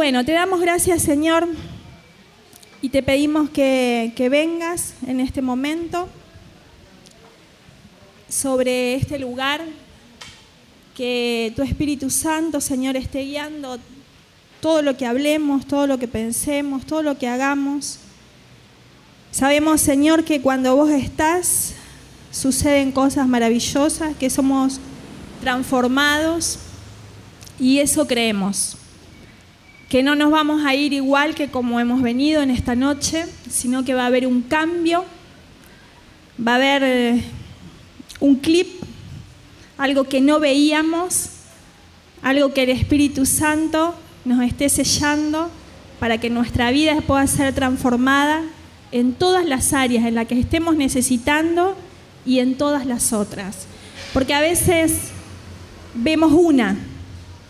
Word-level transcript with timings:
Bueno, 0.00 0.24
te 0.24 0.32
damos 0.32 0.62
gracias 0.62 1.02
Señor 1.02 1.46
y 2.80 2.88
te 2.88 3.02
pedimos 3.02 3.50
que, 3.50 4.14
que 4.16 4.30
vengas 4.30 4.94
en 5.06 5.20
este 5.20 5.42
momento 5.42 6.08
sobre 8.26 8.94
este 8.94 9.18
lugar, 9.18 9.60
que 10.96 11.52
tu 11.54 11.60
Espíritu 11.60 12.08
Santo, 12.08 12.62
Señor, 12.62 12.96
esté 12.96 13.24
guiando 13.24 13.78
todo 14.62 14.80
lo 14.80 14.96
que 14.96 15.04
hablemos, 15.04 15.66
todo 15.66 15.86
lo 15.86 15.98
que 15.98 16.08
pensemos, 16.08 16.86
todo 16.86 17.02
lo 17.02 17.18
que 17.18 17.28
hagamos. 17.28 17.98
Sabemos, 19.30 19.82
Señor, 19.82 20.24
que 20.24 20.40
cuando 20.40 20.76
vos 20.76 20.88
estás, 20.88 21.74
suceden 22.30 22.90
cosas 22.90 23.28
maravillosas, 23.28 24.16
que 24.16 24.30
somos 24.30 24.80
transformados 25.42 26.58
y 27.58 27.80
eso 27.80 28.06
creemos. 28.06 28.79
Que 29.90 30.02
no 30.02 30.14
nos 30.14 30.30
vamos 30.30 30.64
a 30.64 30.74
ir 30.74 30.94
igual 30.94 31.34
que 31.34 31.50
como 31.50 31.78
hemos 31.80 32.00
venido 32.00 32.40
en 32.40 32.50
esta 32.50 32.74
noche, 32.74 33.26
sino 33.50 33.84
que 33.84 33.92
va 33.92 34.04
a 34.04 34.06
haber 34.06 34.26
un 34.26 34.40
cambio, 34.40 35.04
va 36.46 36.52
a 36.52 36.56
haber 36.56 36.82
eh, 36.82 37.24
un 38.20 38.36
clip, 38.36 38.68
algo 39.76 40.04
que 40.04 40.22
no 40.22 40.40
veíamos, 40.40 41.30
algo 42.22 42.54
que 42.54 42.62
el 42.62 42.70
Espíritu 42.70 43.26
Santo 43.26 43.94
nos 44.24 44.42
esté 44.42 44.68
sellando 44.68 45.50
para 45.98 46.18
que 46.18 46.30
nuestra 46.30 46.70
vida 46.70 47.00
pueda 47.02 47.26
ser 47.26 47.54
transformada 47.54 48.42
en 48.92 49.12
todas 49.12 49.44
las 49.44 49.72
áreas 49.72 50.06
en 50.06 50.14
las 50.14 50.26
que 50.26 50.38
estemos 50.38 50.76
necesitando 50.76 51.76
y 52.24 52.38
en 52.38 52.56
todas 52.56 52.86
las 52.86 53.12
otras. 53.12 53.66
Porque 54.12 54.34
a 54.34 54.40
veces 54.40 55.10
vemos 55.94 56.32
una. 56.32 56.76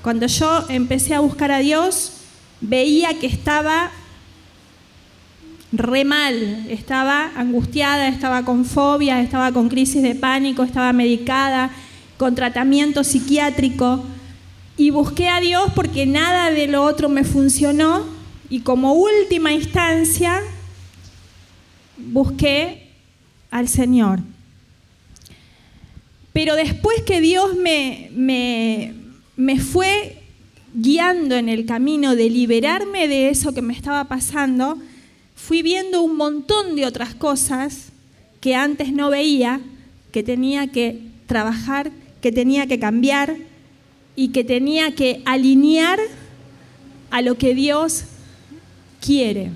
Cuando 0.02 0.26
yo 0.26 0.64
empecé 0.68 1.14
a 1.14 1.20
buscar 1.20 1.52
a 1.52 1.58
Dios, 1.58 2.19
veía 2.60 3.18
que 3.18 3.26
estaba 3.26 3.90
re 5.72 6.04
mal, 6.04 6.66
estaba 6.68 7.30
angustiada, 7.36 8.08
estaba 8.08 8.44
con 8.44 8.64
fobia, 8.64 9.20
estaba 9.20 9.52
con 9.52 9.68
crisis 9.68 10.02
de 10.02 10.14
pánico, 10.14 10.62
estaba 10.62 10.92
medicada, 10.92 11.70
con 12.16 12.34
tratamiento 12.34 13.04
psiquiátrico. 13.04 14.04
Y 14.76 14.90
busqué 14.90 15.28
a 15.28 15.40
Dios 15.40 15.70
porque 15.74 16.06
nada 16.06 16.50
de 16.50 16.66
lo 16.66 16.82
otro 16.84 17.08
me 17.08 17.24
funcionó 17.24 18.04
y 18.48 18.60
como 18.60 18.94
última 18.94 19.52
instancia 19.52 20.40
busqué 21.98 22.88
al 23.50 23.68
Señor. 23.68 24.20
Pero 26.32 26.56
después 26.56 27.02
que 27.02 27.20
Dios 27.20 27.56
me, 27.56 28.10
me, 28.14 28.94
me 29.36 29.60
fue 29.60 30.19
guiando 30.74 31.36
en 31.36 31.48
el 31.48 31.66
camino 31.66 32.16
de 32.16 32.30
liberarme 32.30 33.08
de 33.08 33.28
eso 33.28 33.52
que 33.52 33.62
me 33.62 33.72
estaba 33.72 34.04
pasando, 34.04 34.78
fui 35.34 35.62
viendo 35.62 36.02
un 36.02 36.16
montón 36.16 36.76
de 36.76 36.86
otras 36.86 37.14
cosas 37.14 37.92
que 38.40 38.54
antes 38.54 38.92
no 38.92 39.10
veía, 39.10 39.60
que 40.12 40.22
tenía 40.22 40.68
que 40.68 41.00
trabajar, 41.26 41.90
que 42.20 42.32
tenía 42.32 42.66
que 42.66 42.78
cambiar 42.78 43.36
y 44.16 44.28
que 44.28 44.44
tenía 44.44 44.94
que 44.94 45.22
alinear 45.24 45.98
a 47.10 47.22
lo 47.22 47.36
que 47.36 47.54
Dios 47.54 48.04
quiere. 49.00 49.50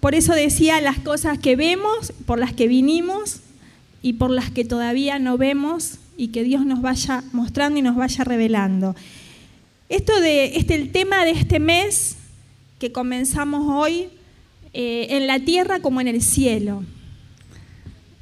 Por 0.00 0.14
eso 0.14 0.34
decía 0.34 0.80
las 0.80 0.98
cosas 0.98 1.38
que 1.38 1.56
vemos, 1.56 2.12
por 2.26 2.38
las 2.38 2.52
que 2.52 2.66
vinimos 2.66 3.40
y 4.02 4.14
por 4.14 4.30
las 4.30 4.50
que 4.50 4.64
todavía 4.64 5.18
no 5.18 5.38
vemos 5.38 5.98
y 6.16 6.28
que 6.28 6.42
Dios 6.42 6.66
nos 6.66 6.82
vaya 6.82 7.22
mostrando 7.32 7.78
y 7.78 7.82
nos 7.82 7.96
vaya 7.96 8.24
revelando. 8.24 8.96
Esto 9.92 10.22
de 10.22 10.56
este 10.56 10.74
el 10.74 10.90
tema 10.90 11.22
de 11.26 11.32
este 11.32 11.60
mes 11.60 12.16
que 12.78 12.92
comenzamos 12.92 13.66
hoy 13.68 14.08
eh, 14.72 15.08
en 15.10 15.26
la 15.26 15.38
tierra 15.38 15.80
como 15.80 16.00
en 16.00 16.08
el 16.08 16.22
cielo. 16.22 16.82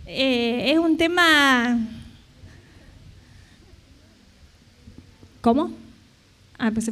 Eh, 0.05 0.73
es 0.73 0.79
un 0.81 0.97
tema 0.97 1.79
¿Cómo? 5.41 5.71
Ah, 6.59 6.73
pues 6.73 6.91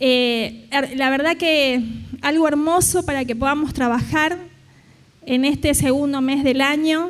eh, 0.00 0.66
la 0.96 1.08
verdad 1.08 1.36
que 1.36 1.80
algo 2.22 2.48
hermoso 2.48 3.06
para 3.06 3.24
que 3.24 3.36
podamos 3.36 3.72
trabajar 3.72 4.36
en 5.26 5.44
este 5.44 5.74
segundo 5.74 6.20
mes 6.20 6.42
del 6.42 6.60
año, 6.60 7.08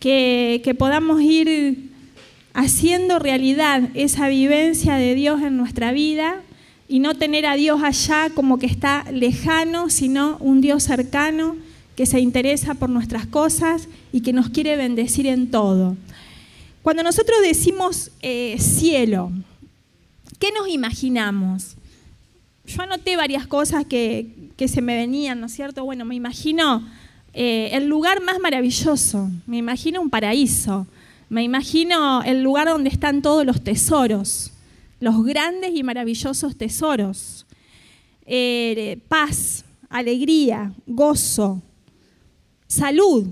que, 0.00 0.60
que 0.64 0.74
podamos 0.74 1.22
ir 1.22 1.89
haciendo 2.54 3.18
realidad 3.18 3.90
esa 3.94 4.28
vivencia 4.28 4.96
de 4.96 5.14
Dios 5.14 5.42
en 5.42 5.56
nuestra 5.56 5.92
vida 5.92 6.42
y 6.88 6.98
no 6.98 7.14
tener 7.14 7.46
a 7.46 7.54
Dios 7.54 7.82
allá 7.82 8.30
como 8.34 8.58
que 8.58 8.66
está 8.66 9.04
lejano, 9.12 9.90
sino 9.90 10.36
un 10.38 10.60
Dios 10.60 10.82
cercano 10.82 11.56
que 11.96 12.06
se 12.06 12.20
interesa 12.20 12.74
por 12.74 12.90
nuestras 12.90 13.26
cosas 13.26 13.88
y 14.12 14.22
que 14.22 14.32
nos 14.32 14.48
quiere 14.48 14.76
bendecir 14.76 15.26
en 15.26 15.50
todo. 15.50 15.96
Cuando 16.82 17.02
nosotros 17.02 17.38
decimos 17.42 18.10
eh, 18.22 18.56
cielo, 18.58 19.30
¿Qué 20.40 20.52
nos 20.52 20.68
imaginamos? 20.68 21.76
Yo 22.64 22.80
anoté 22.80 23.14
varias 23.14 23.46
cosas 23.46 23.84
que, 23.84 24.26
se 24.56 24.80
me 24.80 24.96
venían, 24.96 25.38
¿no 25.38 25.46
es 25.46 25.52
cierto? 25.52 25.84
Bueno, 25.84 26.06
me 26.06 26.14
imagino 26.14 26.82
eh, 27.34 27.68
el 27.74 27.88
lugar 27.88 28.22
más 28.22 28.38
maravilloso, 28.40 29.28
me 29.46 29.58
imagino 29.58 30.00
un 30.00 30.08
paraíso, 30.08 30.86
me 31.30 31.44
imagino 31.44 32.22
el 32.24 32.42
lugar 32.42 32.66
donde 32.66 32.90
están 32.90 33.22
todos 33.22 33.46
los 33.46 33.62
tesoros, 33.62 34.50
los 34.98 35.24
grandes 35.24 35.70
y 35.76 35.84
maravillosos 35.84 36.58
tesoros. 36.58 37.46
Eh, 38.26 38.98
paz, 39.06 39.64
alegría, 39.88 40.74
gozo, 40.88 41.62
salud, 42.66 43.28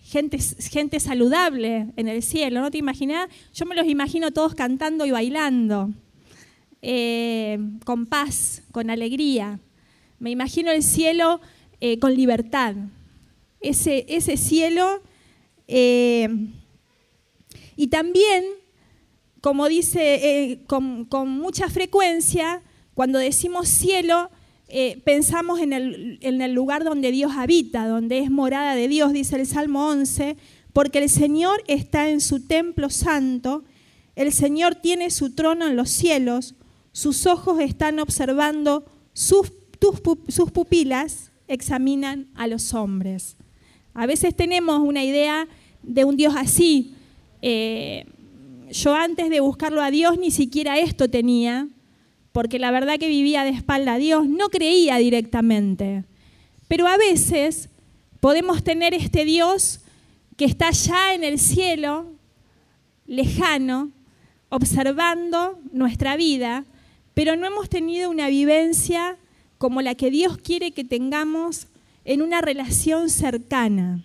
gente, 0.00 0.38
gente 0.38 0.98
saludable 0.98 1.88
en 1.94 2.08
el 2.08 2.22
cielo, 2.22 2.62
¿no 2.62 2.70
te 2.70 2.78
imaginas? 2.78 3.28
Yo 3.52 3.66
me 3.66 3.74
los 3.74 3.86
imagino 3.86 4.30
todos 4.30 4.54
cantando 4.54 5.04
y 5.04 5.10
bailando. 5.10 5.90
Eh, 6.80 7.58
con 7.84 8.06
paz, 8.06 8.62
con 8.72 8.88
alegría. 8.88 9.60
Me 10.18 10.30
imagino 10.30 10.70
el 10.70 10.82
cielo 10.82 11.42
eh, 11.82 11.98
con 11.98 12.14
libertad. 12.14 12.76
Ese, 13.60 14.06
ese 14.08 14.38
cielo. 14.38 15.02
Y 17.82 17.88
también, 17.88 18.44
como 19.40 19.68
dice 19.68 20.60
con, 20.68 21.08
mucha 21.28 21.68
frecuencia, 21.68 22.62
cuando 22.94 23.18
decimos 23.18 23.68
cielo, 23.68 24.30
pensamos 25.02 25.58
en 25.58 25.72
el, 25.72 26.18
en 26.22 26.42
el 26.42 26.52
lugar 26.52 26.84
donde 26.84 27.10
Dios 27.10 27.32
habita, 27.36 27.88
donde 27.88 28.20
es 28.20 28.30
morada 28.30 28.76
de 28.76 28.86
Dios, 28.86 29.12
dice 29.12 29.34
el 29.34 29.48
Salmo 29.48 29.88
11, 29.88 30.36
porque 30.72 31.00
el 31.00 31.10
Señor 31.10 31.60
está 31.66 32.08
en 32.08 32.20
su 32.20 32.46
templo 32.46 32.88
santo, 32.88 33.64
el 34.14 34.30
Señor 34.30 34.76
tiene 34.76 35.10
su 35.10 35.34
trono 35.34 35.66
en 35.66 35.74
los 35.74 35.90
cielos, 35.90 36.54
sus 36.92 37.26
ojos 37.26 37.58
están 37.58 37.98
observando, 37.98 38.84
sus, 39.12 39.50
pupilas 40.52 41.32
examinan 41.48 42.28
a 42.36 42.46
los 42.46 42.74
hombres. 42.74 43.36
A 43.92 44.06
veces 44.06 44.36
tenemos 44.36 44.78
una 44.78 45.02
idea 45.02 45.48
de 45.82 46.04
un 46.04 46.16
Dios 46.16 46.34
así. 46.36 46.94
Eh, 47.42 48.06
yo 48.70 48.94
antes 48.94 49.28
de 49.28 49.40
buscarlo 49.40 49.82
a 49.82 49.90
Dios 49.90 50.18
ni 50.18 50.30
siquiera 50.30 50.78
esto 50.78 51.10
tenía, 51.10 51.68
porque 52.32 52.58
la 52.58 52.70
verdad 52.70 52.98
que 52.98 53.08
vivía 53.08 53.44
de 53.44 53.50
espalda 53.50 53.94
a 53.94 53.98
Dios, 53.98 54.26
no 54.26 54.48
creía 54.48 54.96
directamente. 54.96 56.04
Pero 56.68 56.86
a 56.86 56.96
veces 56.96 57.68
podemos 58.20 58.64
tener 58.64 58.94
este 58.94 59.24
Dios 59.24 59.80
que 60.36 60.46
está 60.46 60.68
allá 60.68 61.12
en 61.14 61.24
el 61.24 61.38
cielo, 61.38 62.06
lejano, 63.06 63.90
observando 64.48 65.58
nuestra 65.72 66.16
vida 66.16 66.64
pero 67.14 67.36
no 67.36 67.46
hemos 67.46 67.68
tenido 67.68 68.10
una 68.10 68.28
vivencia 68.28 69.16
como 69.58 69.82
la 69.82 69.94
que 69.94 70.10
Dios 70.10 70.38
quiere 70.38 70.72
que 70.72 70.84
tengamos 70.84 71.68
en 72.04 72.22
una 72.22 72.40
relación 72.40 73.10
cercana. 73.10 74.04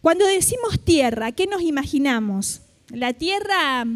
Cuando 0.00 0.26
decimos 0.26 0.80
tierra, 0.82 1.32
¿qué 1.32 1.46
nos 1.46 1.60
imaginamos? 1.60 2.62
La 2.88 3.12
tierra 3.12 3.86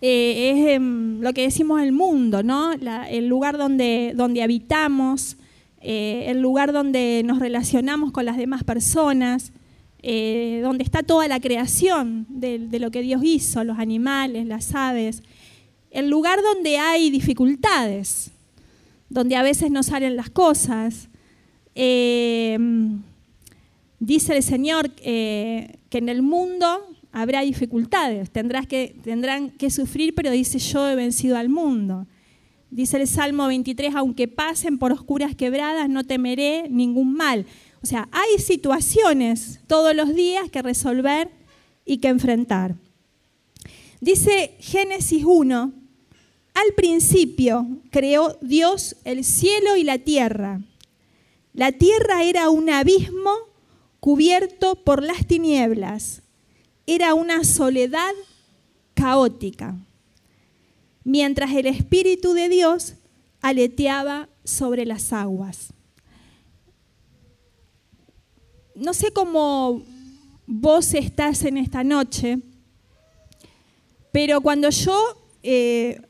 eh, 0.00 0.52
es 0.52 0.68
em, 0.76 1.20
lo 1.20 1.32
que 1.32 1.42
decimos 1.42 1.82
el 1.82 1.90
mundo, 1.90 2.44
¿no? 2.44 2.72
el 2.72 3.26
lugar 3.26 3.58
donde, 3.58 4.12
donde 4.14 4.40
habitamos, 4.44 5.36
eh, 5.80 6.26
el 6.28 6.40
lugar 6.40 6.72
donde 6.72 7.22
nos 7.24 7.40
relacionamos 7.40 8.12
con 8.12 8.24
las 8.24 8.36
demás 8.36 8.62
personas, 8.62 9.50
eh, 10.00 10.60
donde 10.62 10.84
está 10.84 11.02
toda 11.02 11.26
la 11.26 11.40
creación 11.40 12.26
de 12.28 12.78
lo 12.78 12.92
que 12.92 13.02
Dios 13.02 13.22
hizo, 13.24 13.64
los 13.64 13.80
animales, 13.80 14.46
las 14.46 14.76
aves, 14.76 15.24
el 15.90 16.08
lugar 16.08 16.40
donde 16.40 16.78
hay 16.78 17.10
dificultades, 17.10 18.30
donde 19.08 19.34
a 19.34 19.42
veces 19.42 19.72
no 19.72 19.82
salen 19.82 20.14
las 20.14 20.30
cosas. 20.30 21.08
Dice 24.00 24.36
el 24.36 24.42
Señor 24.42 24.90
eh, 24.98 25.78
que 25.90 25.98
en 25.98 26.08
el 26.08 26.22
mundo 26.22 26.66
habrá 27.12 27.42
dificultades, 27.42 28.30
tendrás 28.30 28.66
que, 28.66 28.96
tendrán 29.02 29.50
que 29.50 29.70
sufrir, 29.70 30.14
pero 30.14 30.30
dice 30.30 30.58
yo 30.58 30.88
he 30.88 30.94
vencido 30.94 31.36
al 31.36 31.48
mundo. 31.48 32.06
Dice 32.70 32.98
el 32.98 33.08
Salmo 33.08 33.46
23, 33.46 33.94
aunque 33.94 34.28
pasen 34.28 34.78
por 34.78 34.92
oscuras 34.92 35.34
quebradas, 35.34 35.88
no 35.88 36.04
temeré 36.04 36.68
ningún 36.68 37.14
mal. 37.14 37.46
O 37.82 37.86
sea, 37.86 38.08
hay 38.12 38.38
situaciones 38.38 39.60
todos 39.66 39.94
los 39.94 40.14
días 40.14 40.50
que 40.50 40.60
resolver 40.60 41.30
y 41.86 41.98
que 41.98 42.08
enfrentar. 42.08 42.74
Dice 44.00 44.54
Génesis 44.60 45.24
1, 45.24 45.72
al 46.54 46.74
principio 46.76 47.66
creó 47.90 48.36
Dios 48.42 48.96
el 49.04 49.24
cielo 49.24 49.76
y 49.76 49.84
la 49.84 49.98
tierra. 49.98 50.60
La 51.54 51.72
tierra 51.72 52.22
era 52.22 52.50
un 52.50 52.68
abismo 52.68 53.47
cubierto 54.00 54.76
por 54.84 55.02
las 55.02 55.26
tinieblas. 55.26 56.22
Era 56.86 57.14
una 57.14 57.44
soledad 57.44 58.12
caótica. 58.94 59.76
Mientras 61.04 61.52
el 61.52 61.66
Espíritu 61.66 62.32
de 62.32 62.48
Dios 62.48 62.94
aleteaba 63.40 64.28
sobre 64.44 64.84
las 64.84 65.12
aguas. 65.12 65.72
No 68.74 68.94
sé 68.94 69.12
cómo 69.12 69.82
vos 70.46 70.94
estás 70.94 71.44
en 71.44 71.58
esta 71.58 71.84
noche, 71.84 72.38
pero 74.12 74.40
cuando 74.40 74.70
yo 74.70 74.96
eh, 75.42 76.00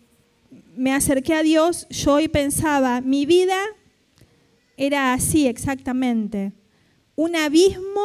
me 0.76 0.92
acerqué 0.92 1.34
a 1.34 1.42
Dios, 1.42 1.86
yo 1.90 2.14
hoy 2.14 2.28
pensaba, 2.28 3.00
mi 3.00 3.26
vida 3.26 3.58
era 4.76 5.12
así 5.12 5.46
exactamente, 5.46 6.52
un 7.18 7.34
abismo 7.34 8.00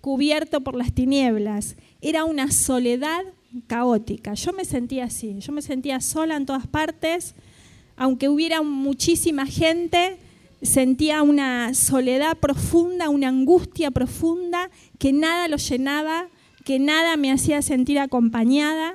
cubierto 0.00 0.60
por 0.60 0.76
las 0.76 0.92
tinieblas, 0.92 1.74
era 2.00 2.24
una 2.24 2.52
soledad 2.52 3.24
caótica. 3.66 4.34
Yo 4.34 4.52
me 4.52 4.64
sentía 4.64 5.06
así, 5.06 5.40
yo 5.40 5.50
me 5.50 5.62
sentía 5.62 6.00
sola 6.00 6.36
en 6.36 6.46
todas 6.46 6.68
partes, 6.68 7.34
aunque 7.96 8.28
hubiera 8.28 8.62
muchísima 8.62 9.46
gente, 9.46 10.18
sentía 10.62 11.22
una 11.22 11.74
soledad 11.74 12.36
profunda, 12.36 13.08
una 13.08 13.26
angustia 13.26 13.90
profunda, 13.90 14.70
que 15.00 15.12
nada 15.12 15.48
lo 15.48 15.56
llenaba, 15.56 16.28
que 16.64 16.78
nada 16.78 17.16
me 17.16 17.32
hacía 17.32 17.62
sentir 17.62 17.98
acompañada. 17.98 18.94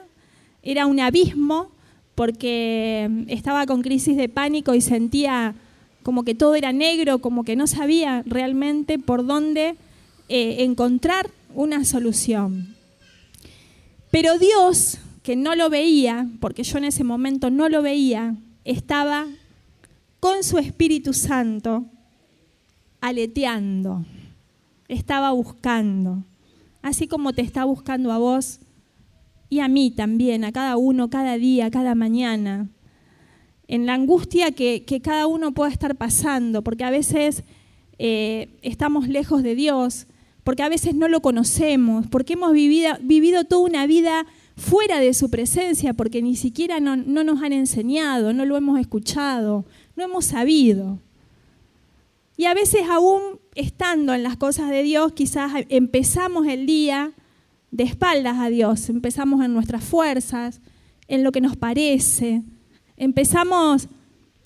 Era 0.64 0.86
un 0.86 1.02
abismo 1.02 1.72
porque 2.16 3.26
estaba 3.28 3.66
con 3.66 3.82
crisis 3.82 4.16
de 4.16 4.30
pánico 4.30 4.76
y 4.76 4.80
sentía 4.80 5.56
como 6.04 6.24
que 6.24 6.36
todo 6.36 6.56
era 6.56 6.72
negro, 6.72 7.20
como 7.20 7.44
que 7.44 7.56
no 7.56 7.68
sabía 7.68 8.24
realmente 8.26 9.00
por 9.00 9.26
dónde 9.26 9.76
eh, 10.30 10.64
encontrar 10.64 11.30
una 11.54 11.86
solución. 11.86 12.76
Pero 14.10 14.38
Dios, 14.38 14.98
que 15.24 15.36
no 15.36 15.56
lo 15.56 15.70
veía, 15.70 16.28
porque 16.40 16.64
yo 16.64 16.78
en 16.78 16.86
ese 16.86 17.04
momento 17.04 17.50
no 17.50 17.70
lo 17.70 17.82
veía, 17.82 18.36
estaba 18.66 19.28
con 20.20 20.44
su 20.44 20.58
Espíritu 20.58 21.14
Santo 21.14 21.86
aleteando, 23.00 24.06
estaba 24.88 25.32
buscando, 25.32 26.24
así 26.82 27.08
como 27.08 27.34
te 27.34 27.42
está 27.42 27.66
buscando 27.66 28.12
a 28.12 28.18
vos 28.18 28.60
y 29.50 29.60
a 29.60 29.68
mí 29.68 29.92
también, 29.92 30.46
a 30.46 30.52
cada 30.52 30.78
uno, 30.78 31.10
cada 31.10 31.38
día, 31.38 31.72
cada 31.72 31.96
mañana, 31.96 32.70
en 33.72 33.86
la 33.86 33.94
angustia 33.94 34.52
que, 34.52 34.84
cada 35.02 35.28
uno 35.28 35.54
pueda 35.54 35.72
estar 35.72 35.96
pasando, 35.96 36.62
porque 36.62 36.84
a 36.84 36.90
veces 36.90 37.46
eh, 38.00 38.50
estamos 38.64 39.08
lejos 39.08 39.44
de 39.44 39.56
Dios, 39.56 40.08
porque 40.44 40.62
a 40.62 40.68
veces 40.68 40.94
no 40.94 41.08
lo 41.08 41.22
conocemos, 41.22 42.06
porque 42.08 42.34
hemos 42.34 42.52
vivido, 42.52 42.98
vivido 43.02 43.46
toda 43.46 43.62
una 43.62 43.88
vida 43.88 44.26
fuera 44.58 45.00
de 45.00 45.14
su 45.14 45.30
presencia, 45.30 45.94
porque 45.94 46.22
ni 46.22 46.36
siquiera 46.36 46.82
no, 46.82 46.98
nos 46.98 47.42
han 47.42 47.54
enseñado, 47.54 48.34
no 48.34 48.46
lo 48.46 48.58
hemos 48.58 48.78
escuchado, 48.78 49.64
no 49.96 50.04
hemos 50.04 50.26
sabido. 50.26 51.00
Y 52.36 52.46
a 52.46 52.54
veces 52.54 52.82
aún 52.90 53.40
estando 53.56 54.14
en 54.14 54.24
las 54.24 54.36
cosas 54.36 54.70
de 54.70 54.84
Dios, 54.84 55.14
quizás 55.14 55.54
empezamos 55.70 56.46
el 56.46 56.66
día 56.66 57.14
de 57.72 57.86
espaldas 57.86 58.38
a 58.38 58.50
Dios, 58.50 58.90
empezamos 58.90 59.46
en 59.46 59.54
nuestras 59.54 59.82
fuerzas, 59.82 60.60
en 61.08 61.24
lo 61.24 61.32
que 61.32 61.40
nos 61.40 61.56
parece, 61.56 62.44
empezamos 63.02 63.88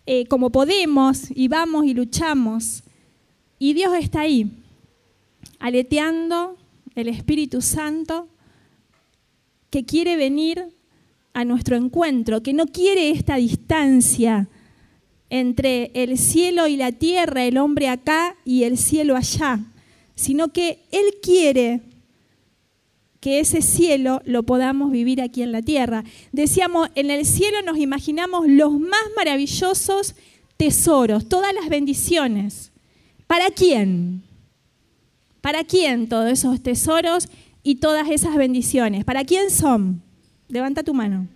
eh, 0.06 0.28
como 0.28 0.50
podemos 0.50 1.30
y 1.30 1.50
vamos 1.50 1.86
y 1.86 1.94
luchamos. 1.94 2.84
Y 3.60 3.74
Dios 3.74 3.94
está 4.00 4.22
ahí, 4.22 4.50
aleteando 5.60 6.58
el 6.96 7.10
Espíritu 7.10 7.62
Santo 7.62 8.30
que 9.70 9.84
quiere 9.84 10.16
venir 10.16 10.70
a 11.34 11.44
nuestro 11.44 11.76
encuentro, 11.76 12.42
que 12.44 12.54
no 12.54 12.66
quiere 12.68 13.10
esta 13.10 13.36
distancia 13.36 14.48
entre 15.30 15.92
el 15.94 16.18
cielo 16.18 16.68
y 16.68 16.78
la 16.78 16.94
tierra, 16.94 17.44
el 17.44 17.58
hombre 17.58 17.90
acá 17.90 18.38
y 18.46 18.64
el 18.64 18.78
cielo 18.78 19.18
allá, 19.18 19.60
sino 20.16 20.54
que 20.54 20.80
Él 20.92 21.16
quiere 21.22 21.82
que 23.26 23.40
ese 23.40 23.64
cielo 23.64 24.22
lo 24.26 24.44
podamos 24.44 24.92
vivir 24.92 25.20
aquí 25.20 25.42
en 25.42 25.52
la 25.52 25.64
tierra. 25.64 26.04
Decíamos, 26.32 26.90
en 26.94 27.10
el 27.10 27.26
cielo 27.26 27.64
nos 27.64 27.80
imaginamos 27.80 28.48
los 28.48 28.80
más 28.80 29.02
maravillosos 29.16 30.14
tesoros, 30.58 31.28
todas 31.28 31.52
las 31.56 31.68
bendiciones. 31.68 32.72
¿Para 33.26 33.50
quién? 33.50 34.22
¿Para 35.42 35.64
quién 35.64 36.08
todos 36.08 36.30
esos 36.30 36.62
tesoros 36.62 37.28
y 37.64 37.78
todas 37.78 38.12
esas 38.12 38.36
bendiciones? 38.36 39.04
¿Para 39.06 39.26
quién 39.26 39.50
son? 39.50 40.04
Levanta 40.48 40.84
tu 40.84 40.94
mano. 40.94 41.28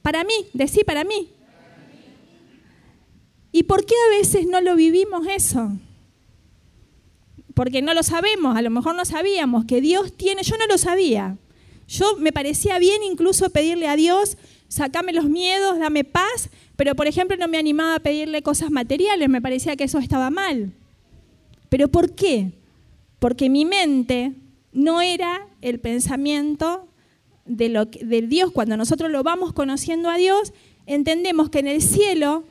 Para 0.00 0.22
mí, 0.22 0.46
decí 0.52 0.84
para 0.84 1.02
mí. 1.02 1.28
¿Y 3.50 3.64
por 3.64 3.84
qué 3.84 3.94
a 4.06 4.16
veces 4.16 4.46
no 4.46 4.60
lo 4.60 4.76
vivimos 4.76 5.26
eso? 5.26 5.72
Porque 7.54 7.82
no 7.82 7.94
lo 7.94 8.02
sabemos, 8.02 8.56
a 8.56 8.62
lo 8.62 8.70
mejor 8.70 8.94
no 8.94 9.04
sabíamos 9.04 9.64
que 9.64 9.80
Dios 9.80 10.12
tiene, 10.16 10.42
yo 10.42 10.56
no 10.58 10.66
lo 10.66 10.76
sabía. 10.76 11.38
Yo 11.86 12.16
me 12.16 12.32
parecía 12.32 12.78
bien 12.78 13.02
incluso 13.02 13.50
pedirle 13.50 13.88
a 13.88 13.96
Dios, 13.96 14.36
sacame 14.68 15.12
los 15.12 15.26
miedos, 15.26 15.78
dame 15.78 16.04
paz, 16.04 16.50
pero 16.76 16.94
por 16.94 17.06
ejemplo 17.06 17.36
no 17.36 17.46
me 17.46 17.58
animaba 17.58 17.96
a 17.96 18.00
pedirle 18.00 18.42
cosas 18.42 18.70
materiales, 18.70 19.28
me 19.28 19.42
parecía 19.42 19.76
que 19.76 19.84
eso 19.84 19.98
estaba 19.98 20.30
mal. 20.30 20.72
¿Pero 21.68 21.88
por 21.88 22.14
qué? 22.14 22.52
porque 23.24 23.48
mi 23.48 23.64
mente 23.64 24.34
no 24.74 25.00
era 25.00 25.48
el 25.62 25.80
pensamiento 25.80 26.88
de, 27.46 27.70
lo, 27.70 27.86
Dios. 27.86 28.50
Cuando 28.52 28.76
nosotros 28.76 29.10
lo 29.10 29.22
vamos 29.22 29.54
conociendo 29.54 30.10
a 30.10 30.18
Dios, 30.18 30.52
entendemos 30.84 31.48
que 31.48 31.60
en 31.60 31.68
el 31.68 31.80
cielo 31.80 32.44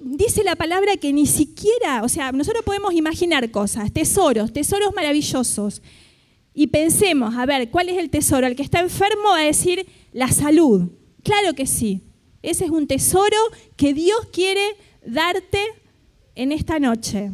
dice 0.00 0.44
la 0.44 0.56
palabra 0.56 0.96
que 0.96 1.12
ni 1.12 1.26
siquiera, 1.26 2.02
o 2.02 2.08
sea, 2.08 2.32
nosotros 2.32 2.64
podemos 2.64 2.94
imaginar 2.94 3.50
cosas, 3.50 3.92
tesoros, 3.92 4.52
tesoros 4.52 4.94
maravillosos. 4.94 5.82
Y 6.54 6.68
pensemos, 6.68 7.34
a 7.34 7.46
ver, 7.46 7.70
¿cuál 7.70 7.88
es 7.88 7.98
el 7.98 8.10
tesoro? 8.10 8.46
El 8.46 8.54
que 8.54 8.62
está 8.62 8.80
enfermo 8.80 9.30
va 9.30 9.40
a 9.40 9.44
decir 9.44 9.86
la 10.12 10.28
salud. 10.28 10.90
Claro 11.22 11.54
que 11.54 11.66
sí. 11.66 12.02
Ese 12.42 12.66
es 12.66 12.70
un 12.70 12.86
tesoro 12.86 13.36
que 13.76 13.94
Dios 13.94 14.28
quiere 14.32 14.76
darte 15.04 15.58
en 16.34 16.52
esta 16.52 16.78
noche. 16.78 17.32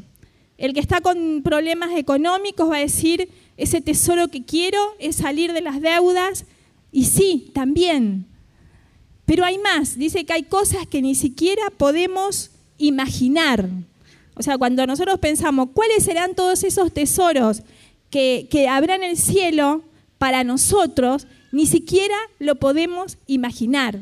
El 0.56 0.72
que 0.72 0.80
está 0.80 1.00
con 1.00 1.42
problemas 1.42 1.90
económicos 1.96 2.70
va 2.70 2.76
a 2.76 2.80
decir, 2.80 3.28
ese 3.56 3.80
tesoro 3.80 4.28
que 4.28 4.44
quiero 4.44 4.78
es 4.98 5.16
salir 5.16 5.52
de 5.52 5.60
las 5.60 5.80
deudas. 5.80 6.46
Y 6.92 7.04
sí, 7.04 7.50
también. 7.52 8.29
Pero 9.30 9.44
hay 9.44 9.58
más. 9.58 9.96
Dice 9.96 10.24
que 10.24 10.32
hay 10.32 10.42
cosas 10.42 10.88
que 10.88 11.00
ni 11.00 11.14
siquiera 11.14 11.62
podemos 11.76 12.50
imaginar. 12.78 13.68
O 14.34 14.42
sea, 14.42 14.58
cuando 14.58 14.84
nosotros 14.88 15.20
pensamos, 15.20 15.68
¿cuáles 15.72 16.02
serán 16.02 16.34
todos 16.34 16.64
esos 16.64 16.92
tesoros 16.92 17.62
que, 18.10 18.48
que 18.50 18.66
habrá 18.66 18.96
en 18.96 19.04
el 19.04 19.16
cielo 19.16 19.84
para 20.18 20.42
nosotros? 20.42 21.28
Ni 21.52 21.66
siquiera 21.66 22.16
lo 22.40 22.56
podemos 22.56 23.18
imaginar. 23.28 24.00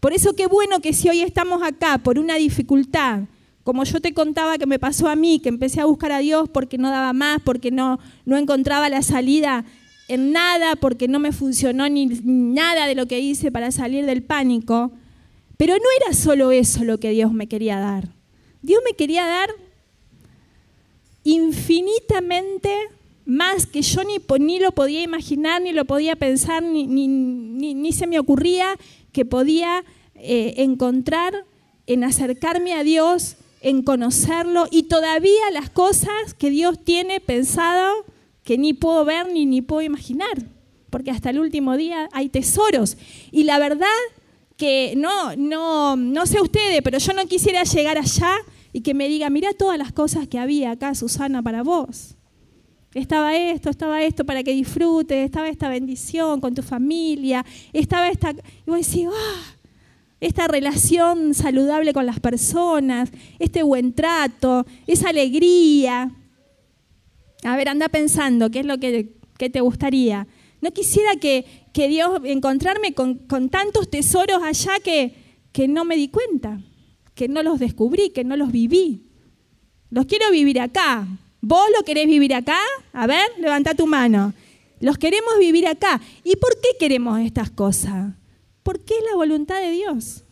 Por 0.00 0.14
eso 0.14 0.34
qué 0.34 0.46
bueno 0.46 0.80
que 0.80 0.94
si 0.94 1.10
hoy 1.10 1.20
estamos 1.20 1.62
acá 1.62 1.98
por 1.98 2.18
una 2.18 2.36
dificultad, 2.36 3.24
como 3.64 3.84
yo 3.84 4.00
te 4.00 4.14
contaba 4.14 4.56
que 4.56 4.64
me 4.64 4.78
pasó 4.78 5.08
a 5.08 5.14
mí, 5.14 5.40
que 5.40 5.50
empecé 5.50 5.82
a 5.82 5.84
buscar 5.84 6.10
a 6.10 6.20
Dios 6.20 6.48
porque 6.48 6.78
no 6.78 6.90
daba 6.90 7.12
más, 7.12 7.42
porque 7.44 7.70
no, 7.70 7.98
no 8.24 8.38
encontraba 8.38 8.88
la 8.88 9.02
salida 9.02 9.66
en 10.08 10.32
nada, 10.32 10.76
porque 10.76 11.08
no 11.08 11.18
me 11.18 11.32
funcionó 11.32 11.88
ni 11.88 12.06
nada 12.06 12.86
de 12.86 12.94
lo 12.94 13.06
que 13.06 13.20
hice 13.20 13.50
para 13.50 13.70
salir 13.70 14.06
del 14.06 14.22
pánico. 14.22 14.92
Pero 15.56 15.74
no 15.74 15.84
era 16.00 16.14
solo 16.14 16.50
eso 16.50 16.84
lo 16.84 16.98
que 16.98 17.10
Dios 17.10 17.32
me 17.32 17.46
quería 17.46 17.78
dar. 17.78 18.08
Dios 18.62 18.82
me 18.84 18.96
quería 18.96 19.26
dar 19.26 19.50
infinitamente 21.22 22.70
más 23.24 23.66
que 23.66 23.82
yo 23.82 24.02
ni, 24.04 24.18
ni 24.40 24.58
lo 24.58 24.72
podía 24.72 25.02
imaginar, 25.02 25.62
ni 25.62 25.72
lo 25.72 25.86
podía 25.86 26.16
pensar, 26.16 26.62
ni, 26.62 26.86
ni, 26.86 27.92
se 27.92 28.06
me 28.06 28.18
ocurría 28.18 28.76
que 29.12 29.24
podía 29.24 29.84
eh, 30.14 30.54
encontrar 30.58 31.44
en 31.86 32.04
acercarme 32.04 32.74
a 32.74 32.82
Dios 32.82 33.36
en 33.60 33.82
conocerlo 33.82 34.66
y 34.70 34.84
todavía 34.84 35.50
las 35.50 35.70
cosas 35.70 36.34
que 36.38 36.50
Dios 36.50 36.78
tiene 36.84 37.20
pensado 37.20 38.04
que 38.44 38.58
ni 38.58 38.74
puedo 38.74 39.04
ver 39.04 39.32
ni, 39.32 39.46
ni 39.46 39.62
puedo 39.62 39.82
imaginar, 39.82 40.34
porque 40.90 41.10
hasta 41.10 41.30
el 41.30 41.40
último 41.40 41.76
día 41.76 42.08
hay 42.12 42.28
tesoros. 42.28 42.96
Y 43.32 43.44
la 43.44 43.58
verdad 43.58 43.88
que 44.56 44.94
no, 44.96 45.34
no, 45.36 45.96
no 45.96 46.26
sé 46.26 46.40
ustedes, 46.40 46.80
pero 46.82 46.98
yo 46.98 47.12
no 47.12 47.26
quisiera 47.26 47.64
llegar 47.64 47.98
allá 47.98 48.36
y 48.72 48.82
que 48.82 48.94
me 48.94 49.08
diga, 49.08 49.30
mira 49.30 49.52
todas 49.52 49.78
las 49.78 49.92
cosas 49.92 50.28
que 50.28 50.38
había 50.38 50.72
acá, 50.72 50.94
Susana, 50.94 51.42
para 51.42 51.62
vos. 51.62 52.16
Estaba 52.92 53.36
esto, 53.36 53.70
estaba 53.70 54.02
esto 54.02 54.24
para 54.24 54.44
que 54.44 54.52
disfrutes, 54.52 55.24
estaba 55.24 55.48
esta 55.48 55.68
bendición 55.68 56.40
con 56.40 56.54
tu 56.54 56.62
familia, 56.62 57.44
estaba 57.72 58.08
esta... 58.08 58.30
Y 58.30 58.70
vos 58.70 58.86
decís, 58.86 59.08
ah, 59.12 59.56
esta 60.20 60.46
relación 60.46 61.34
saludable 61.34 61.92
con 61.92 62.06
las 62.06 62.20
personas, 62.20 63.10
este 63.38 63.62
buen 63.62 63.94
trato, 63.94 64.64
esa 64.86 65.08
alegría. 65.08 66.12
A 67.44 67.56
ver, 67.56 67.68
anda 67.68 67.88
pensando, 67.88 68.50
¿qué 68.50 68.60
es 68.60 68.66
lo 68.66 68.78
que, 68.78 69.12
te 69.36 69.60
gustaría? 69.60 70.26
No 70.60 70.72
quisiera 70.72 71.16
que, 71.16 71.44
Dios 71.74 72.20
encontrarme 72.24 72.94
con, 72.94 73.26
tantos 73.50 73.90
tesoros 73.90 74.42
allá 74.42 74.80
que, 74.82 75.14
que 75.52 75.68
no 75.68 75.84
me 75.84 75.96
di 75.96 76.08
cuenta, 76.08 76.60
que 77.14 77.28
no 77.28 77.42
los 77.42 77.60
descubrí, 77.60 78.10
que 78.10 78.24
no 78.24 78.36
los 78.36 78.50
viví. 78.50 79.02
Los 79.90 80.06
quiero 80.06 80.30
vivir 80.30 80.58
acá. 80.58 81.06
¿Vos 81.42 81.66
lo 81.76 81.84
querés 81.84 82.06
vivir 82.06 82.34
acá? 82.34 82.58
A 82.94 83.06
ver, 83.06 83.26
levanta 83.38 83.74
tu 83.74 83.86
mano. 83.86 84.32
Los 84.80 84.96
queremos 84.96 85.38
vivir 85.38 85.66
acá. 85.66 86.00
¿Y 86.24 86.36
por 86.36 86.58
qué 86.60 86.70
queremos 86.80 87.20
estas 87.20 87.50
cosas? 87.50 88.14
Porque 88.62 88.94
es 88.94 89.04
la 89.10 89.16
voluntad 89.16 89.60
de 89.60 89.70
Dios. 89.70 90.24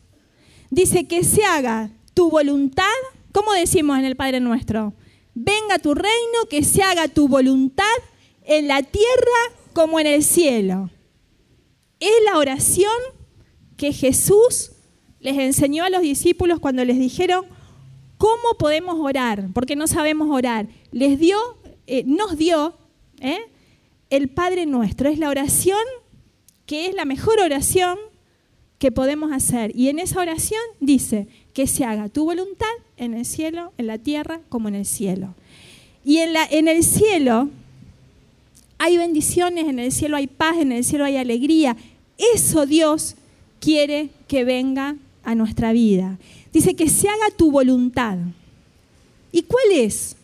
Dice 0.71 1.07
que 1.07 1.23
se 1.23 1.45
haga 1.45 1.91
tu 2.15 2.31
voluntad, 2.31 2.85
¿cómo 3.33 3.53
decimos 3.53 3.99
en 3.99 4.07
el 4.07 4.17
Padre 4.17 4.41
nuestro? 4.41 4.95
Venga 5.35 5.79
tu 5.79 5.95
reino, 5.95 6.47
que 6.51 6.63
se 6.63 6.83
haga 6.83 7.09
tu 7.09 7.29
voluntad 7.29 7.85
en 8.45 8.69
la 8.69 8.83
tierra 8.83 9.57
como 9.73 9.99
en 10.01 10.07
el 10.07 10.23
cielo. 10.23 10.91
Es 12.01 12.13
la 12.25 12.39
oración 12.39 12.93
que 13.77 13.93
Jesús 13.93 14.73
les 15.21 15.39
enseñó 15.39 15.85
a 15.85 15.91
los 15.91 16.03
discípulos 16.03 16.59
cuando 16.59 16.85
les 16.85 16.99
dijeron, 16.99 17.47
¿cómo 18.19 18.59
podemos 18.59 18.97
orar? 18.99 19.49
Porque 19.55 19.77
no 19.77 19.87
sabemos 19.87 20.29
orar. 20.31 20.69
Les 20.91 21.19
dio, 21.19 21.39
eh, 21.87 22.03
nos 22.05 22.37
dio 22.37 22.77
¿eh? 23.21 23.39
el 24.11 24.29
Padre 24.29 24.67
nuestro. 24.67 25.09
Es 25.09 25.19
la 25.19 25.29
oración 25.31 25.79
que 26.67 26.87
es 26.87 26.95
la 26.95 27.05
mejor 27.05 27.41
oración 27.41 27.99
que 28.79 28.93
podemos 28.93 29.33
hacer. 29.33 29.71
Y 29.77 29.89
en 29.89 29.99
esa 29.99 30.21
oración 30.21 30.61
dice 30.81 31.29
que 31.55 31.67
se 31.67 31.85
haga 31.85 32.09
tu 32.09 32.25
voluntad 32.25 32.67
en 32.97 33.15
el 33.15 33.25
cielo, 33.25 33.73
en 33.79 33.87
la 33.87 33.99
tierra, 33.99 34.41
como 34.49 34.69
en 34.69 34.75
el 34.75 34.87
cielo. 34.87 35.35
Y 36.05 36.19
en, 36.19 36.33
la, 36.33 36.45
en 36.51 36.69
el 36.69 36.83
cielo 36.85 37.49
hay 38.79 38.97
bendiciones, 38.97 39.69
en 39.69 39.79
el 39.79 39.93
cielo 39.93 40.17
hay 40.17 40.27
paz, 40.27 40.57
en 40.59 40.73
el 40.73 40.85
cielo 40.85 41.05
hay 41.05 41.17
alegría. 41.17 41.77
Eso 42.35 42.67
Dios 42.67 43.15
quiere 43.61 44.11
que 44.27 44.45
venga 44.45 44.97
a 45.23 45.35
nuestra 45.35 45.73
vida. 45.73 46.19
Dice 46.53 46.75
que 46.75 46.89
se 46.89 47.09
haga 47.09 47.31
tu 47.37 47.51
voluntad. 47.51 48.19
¿Y 49.31 49.43
cuál 49.43 49.71
es? 49.73 50.17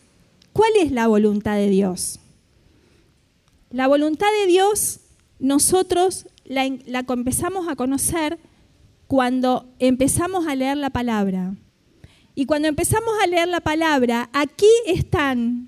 ¿Cuál 0.53 0.71
es 0.81 0.91
la 0.91 1.07
voluntad 1.07 1.55
de 1.55 1.69
Dios? 1.69 2.19
La 3.71 3.87
voluntad 3.87 4.27
de 4.41 4.47
Dios 4.47 4.99
nosotros 5.39 6.27
la, 6.43 6.69
la 6.85 7.05
empezamos 7.07 7.67
a 7.69 7.75
conocer 7.75 8.39
cuando 9.07 9.65
empezamos 9.79 10.47
a 10.47 10.55
leer 10.55 10.77
la 10.77 10.89
palabra. 10.89 11.55
Y 12.35 12.45
cuando 12.45 12.67
empezamos 12.67 13.13
a 13.21 13.27
leer 13.27 13.47
la 13.47 13.59
palabra, 13.59 14.29
aquí 14.33 14.69
están, 14.85 15.67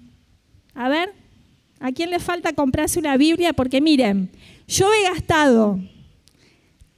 a 0.74 0.90
ver, 0.90 1.14
¿a 1.80 1.92
quién 1.92 2.10
le 2.10 2.20
falta 2.20 2.54
comprarse 2.54 3.00
una 3.00 3.18
Biblia? 3.18 3.54
Porque 3.54 3.82
miren, 3.82 4.30
yo 4.68 4.88
he 4.94 5.04
gastado 5.10 5.80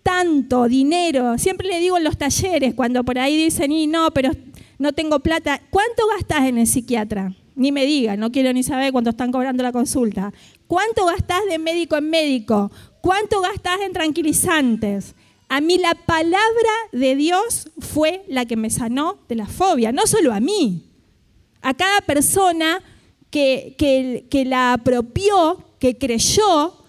tanto 0.04 0.68
dinero, 0.68 1.38
siempre 1.38 1.68
le 1.68 1.80
digo 1.80 1.98
en 1.98 2.04
los 2.04 2.18
talleres, 2.18 2.74
cuando 2.74 3.04
por 3.04 3.18
ahí 3.18 3.38
dicen, 3.38 3.72
y 3.72 3.88
no, 3.88 4.12
pero 4.12 4.32
no 4.78 4.94
tengo 4.94 5.20
plata, 5.20 5.62
¿cuánto 5.70 6.04
gastas 6.16 6.44
en 6.44 6.58
el 6.58 6.68
psiquiatra? 6.68 7.34
Ni 7.56 7.72
me 7.72 7.86
digan, 7.86 8.20
no 8.20 8.32
quiero 8.32 8.52
ni 8.52 8.64
saber 8.64 8.92
cuánto 8.92 9.12
están 9.12 9.32
cobrando 9.32 9.64
la 9.64 9.72
consulta. 9.72 10.34
¿Cuánto 10.68 11.06
gastás 11.06 11.46
de 11.48 11.60
médico 11.60 11.96
en 11.96 12.10
médico? 12.10 12.72
¿Cuánto 13.00 13.42
gastás 13.42 13.80
en 13.86 13.94
tranquilizantes? 13.94 15.16
A 15.54 15.62
mí 15.62 15.78
la 15.78 15.94
palabra 15.94 16.72
de 16.92 17.16
Dios 17.16 17.70
fue 17.78 18.26
la 18.28 18.44
que 18.48 18.56
me 18.56 18.72
sanó 18.72 19.20
de 19.30 19.36
la 19.36 19.46
fobia, 19.46 19.92
no 19.92 20.08
solo 20.08 20.34
a 20.34 20.40
mí, 20.40 20.90
a 21.62 21.76
cada 21.76 22.02
persona 22.02 22.82
que, 23.30 23.76
que, 23.78 24.46
la 24.46 24.74
apropió, 24.74 25.64
que 25.78 25.96
creyó 26.00 26.84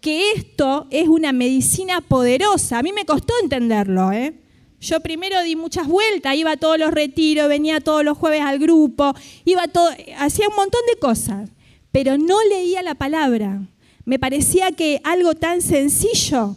que 0.00 0.32
esto 0.32 0.86
es 0.90 1.08
una 1.08 1.32
medicina 1.32 2.00
poderosa. 2.00 2.78
A 2.78 2.82
mí 2.82 2.90
me 2.90 3.04
costó 3.04 3.34
entenderlo. 3.42 4.10
¿eh? 4.12 4.32
Yo 4.80 5.00
primero 5.00 5.42
di 5.42 5.54
muchas 5.54 5.86
vueltas, 5.86 6.36
iba 6.36 6.52
a 6.52 6.56
todos 6.56 6.78
los 6.78 6.92
retiros, 6.92 7.50
venía 7.50 7.80
todos 7.80 8.02
los 8.02 8.16
jueves 8.16 8.40
al 8.40 8.58
grupo, 8.58 9.12
iba 9.44 9.68
todo, 9.68 9.90
hacía 10.16 10.48
un 10.48 10.56
montón 10.56 10.80
de 10.90 10.98
cosas, 10.98 11.50
pero 11.92 12.16
no 12.16 12.42
leía 12.48 12.82
la 12.82 12.94
palabra. 12.94 13.60
Me 14.06 14.18
parecía 14.18 14.72
que 14.72 15.02
algo 15.04 15.34
tan 15.34 15.60
sencillo 15.60 16.56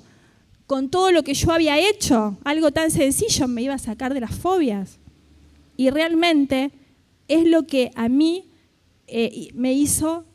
con 0.69 0.91
todo 0.91 1.11
lo 1.11 1.23
que 1.23 1.33
yo 1.33 1.51
había 1.51 1.79
hecho, 1.79 2.37
algo 2.43 2.69
tan 2.69 2.91
sencillo, 2.91 3.47
me 3.47 3.63
iba 3.63 3.73
a 3.73 3.79
sacar 3.79 4.13
de 4.13 4.19
las 4.19 4.35
fobias. 4.35 4.99
Y 5.75 5.89
realmente 5.89 6.69
es 7.27 7.47
lo 7.47 7.65
que 7.65 7.89
a 7.95 8.07
mí 8.07 8.51
eh, 9.07 9.47
me 9.55 9.73
hizo 9.73 10.25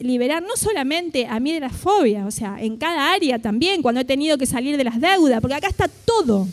liberar 0.00 0.42
no 0.42 0.56
solamente 0.56 1.26
a 1.26 1.40
mí 1.40 1.52
de 1.52 1.60
las 1.60 1.76
fobias, 1.76 2.26
o 2.26 2.30
sea, 2.30 2.56
en 2.58 2.78
cada 2.78 3.12
área 3.12 3.38
también, 3.38 3.82
cuando 3.82 4.00
he 4.00 4.06
tenido 4.06 4.38
que 4.38 4.46
salir 4.46 4.78
de 4.78 4.84
las 4.84 4.98
deudas, 4.98 5.42
porque 5.42 5.56
acá 5.56 5.68
está 5.68 5.88
todo. 5.88 6.48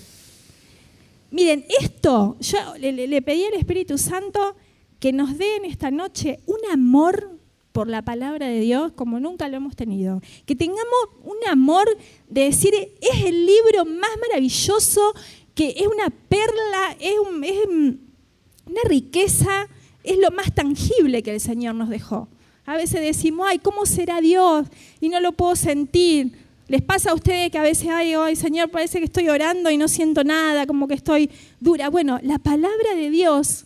Miren, 1.32 1.64
esto, 1.80 2.36
yo 2.42 2.58
le, 2.78 3.08
le 3.08 3.22
pedí 3.22 3.46
al 3.46 3.54
Espíritu 3.54 3.98
Santo 3.98 4.58
que 5.00 5.14
nos 5.14 5.38
dé 5.38 5.56
en 5.56 5.64
esta 5.64 5.92
noche 5.92 6.42
un 6.46 6.60
amor 6.74 7.40
por 7.74 7.90
la 7.90 8.04
palabra 8.04 8.48
de 8.48 8.60
Dios 8.62 8.94
como 8.94 9.20
nunca 9.20 9.50
lo 9.50 9.58
hemos 9.58 9.76
tenido. 9.76 10.22
Que 10.46 10.56
tengamos 10.56 11.10
un 11.24 11.36
amor 11.50 11.86
de 12.30 12.42
decir, 12.46 12.74
es 12.74 13.26
el 13.26 13.46
libro 13.46 13.84
más 13.84 14.12
maravilloso, 14.30 15.14
que 15.56 15.70
es 15.78 15.88
una 15.88 16.10
perla, 16.10 16.96
es, 17.00 17.16
una 17.20 18.82
riqueza, 18.88 19.68
es 20.04 20.18
lo 20.20 20.32
más 20.32 20.54
tangible 20.54 21.24
que 21.24 21.34
el 21.34 21.42
Señor 21.42 21.76
nos 21.76 21.90
dejó. 21.90 22.28
A 22.66 22.78
veces 22.78 23.02
decimos, 23.02 23.48
ay, 23.50 23.60
¿cómo 23.60 23.86
será 23.86 24.22
Dios? 24.22 24.68
Y 25.02 25.10
no 25.10 25.20
lo 25.20 25.34
puedo 25.34 25.56
sentir. 25.56 26.32
¿Les 26.68 26.82
pasa 26.82 27.12
a 27.12 27.14
ustedes 27.14 27.52
que 27.52 27.58
a 27.58 27.64
veces, 27.64 27.90
ay, 27.90 28.14
ay, 28.14 28.36
Señor, 28.36 28.70
parece 28.70 29.00
que 29.00 29.06
estoy 29.06 29.28
orando 29.30 29.70
y 29.70 29.78
no 29.78 29.88
siento 29.88 30.24
nada, 30.24 30.66
como 30.66 30.88
que 30.88 30.94
estoy 30.94 31.30
dura? 31.60 31.90
Bueno, 31.90 32.20
la 32.22 32.38
palabra 32.40 32.96
de 32.96 33.10
Dios 33.10 33.66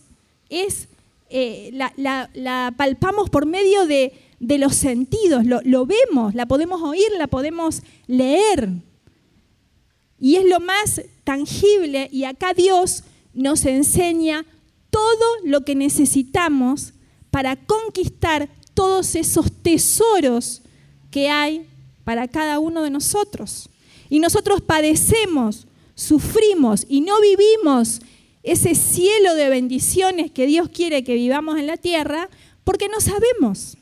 es 0.50 0.88
eh, 1.30 1.72
la, 1.74 2.74
palpamos 2.78 3.30
por 3.30 3.46
medio 3.46 3.86
de, 3.86 4.14
los 4.40 4.76
sentidos, 4.76 5.46
lo, 5.46 5.86
vemos, 5.86 6.34
la 6.36 6.46
podemos 6.46 6.82
oír, 6.82 7.08
la 7.18 7.28
podemos 7.28 7.82
leer. 8.08 8.70
Y 10.20 10.36
es 10.36 10.46
lo 10.46 10.60
más 10.60 11.02
tangible 11.24 12.10
y 12.12 12.24
acá 12.24 12.54
Dios 12.54 13.04
nos 13.34 13.66
enseña 13.66 14.46
todo 14.90 15.26
lo 15.44 15.64
que 15.64 15.76
necesitamos 15.76 16.94
para 17.30 17.56
conquistar 17.56 18.50
todos 18.74 19.16
esos 19.16 19.52
tesoros 19.62 20.62
que 21.12 21.30
hay 21.30 21.68
para 22.04 22.28
cada 22.28 22.60
uno 22.60 22.84
de 22.84 22.90
nosotros. 22.90 23.70
Y 24.10 24.20
nosotros 24.20 24.62
padecemos, 24.62 25.68
sufrimos 25.94 26.86
y 26.88 27.02
no 27.02 27.20
vivimos 27.20 28.02
ese 28.52 28.76
cielo 28.76 29.36
de 29.36 29.50
bendiciones 29.50 30.32
que 30.32 30.48
Dios 30.48 30.70
quiere 30.70 31.04
que 31.04 31.16
vivamos 31.16 31.60
en 31.60 31.68
la 31.68 31.76
tierra, 31.76 32.30
porque 32.64 32.88
no 32.88 33.02
sabemos, 33.02 33.78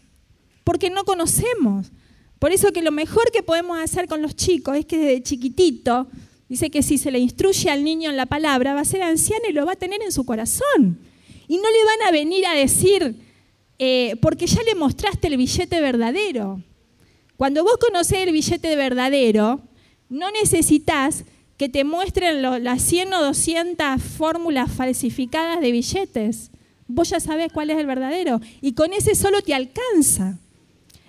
porque 0.63 0.89
no 0.89 1.05
conocemos. 1.05 1.91
Por 2.39 2.51
eso 2.51 2.71
que 2.71 2.81
lo 2.81 2.91
mejor 2.91 3.31
que 3.31 3.43
podemos 3.43 3.79
hacer 3.79 4.07
con 4.07 4.21
los 4.21 4.35
chicos 4.35 4.75
es 4.75 4.85
que 4.85 4.97
desde 4.97 5.23
chiquitito, 5.23 6.07
dice 6.49 6.69
que 6.69 6.83
si 6.83 6.97
se 6.97 7.11
le 7.11 7.19
instruye 7.19 7.69
al 7.69 7.83
niño 7.83 8.09
en 8.09 8.17
la 8.17 8.25
palabra, 8.25 8.73
va 8.73 8.81
a 8.81 8.85
ser 8.85 9.03
anciano 9.03 9.45
y 9.47 9.53
lo 9.53 9.65
va 9.65 9.73
a 9.73 9.77
tener 9.77 10.01
en 10.01 10.11
su 10.11 10.25
corazón. 10.25 10.99
Y 11.47 11.57
no 11.57 11.69
le 11.69 11.85
van 11.85 12.07
a 12.07 12.11
venir 12.11 12.45
a 12.47 12.53
decir, 12.53 13.15
eh, 13.77 14.15
porque 14.21 14.47
ya 14.47 14.63
le 14.63 14.73
mostraste 14.73 15.27
el 15.27 15.37
billete 15.37 15.79
verdadero. 15.79 16.61
Cuando 17.37 17.63
vos 17.63 17.77
conocés 17.77 18.19
el 18.19 18.31
billete 18.31 18.75
verdadero, 18.75 19.61
no 20.09 20.31
necesitas 20.31 21.23
que 21.57 21.69
te 21.69 21.83
muestren 21.83 22.41
las 22.41 22.81
100 22.81 23.13
o 23.13 23.23
200 23.23 24.01
fórmulas 24.01 24.71
falsificadas 24.71 25.61
de 25.61 25.71
billetes. 25.71 26.51
Vos 26.87 27.09
ya 27.09 27.19
sabés 27.19 27.51
cuál 27.51 27.69
es 27.69 27.77
el 27.77 27.85
verdadero. 27.85 28.41
Y 28.61 28.73
con 28.73 28.93
ese 28.93 29.15
solo 29.15 29.41
te 29.41 29.53
alcanza. 29.53 30.37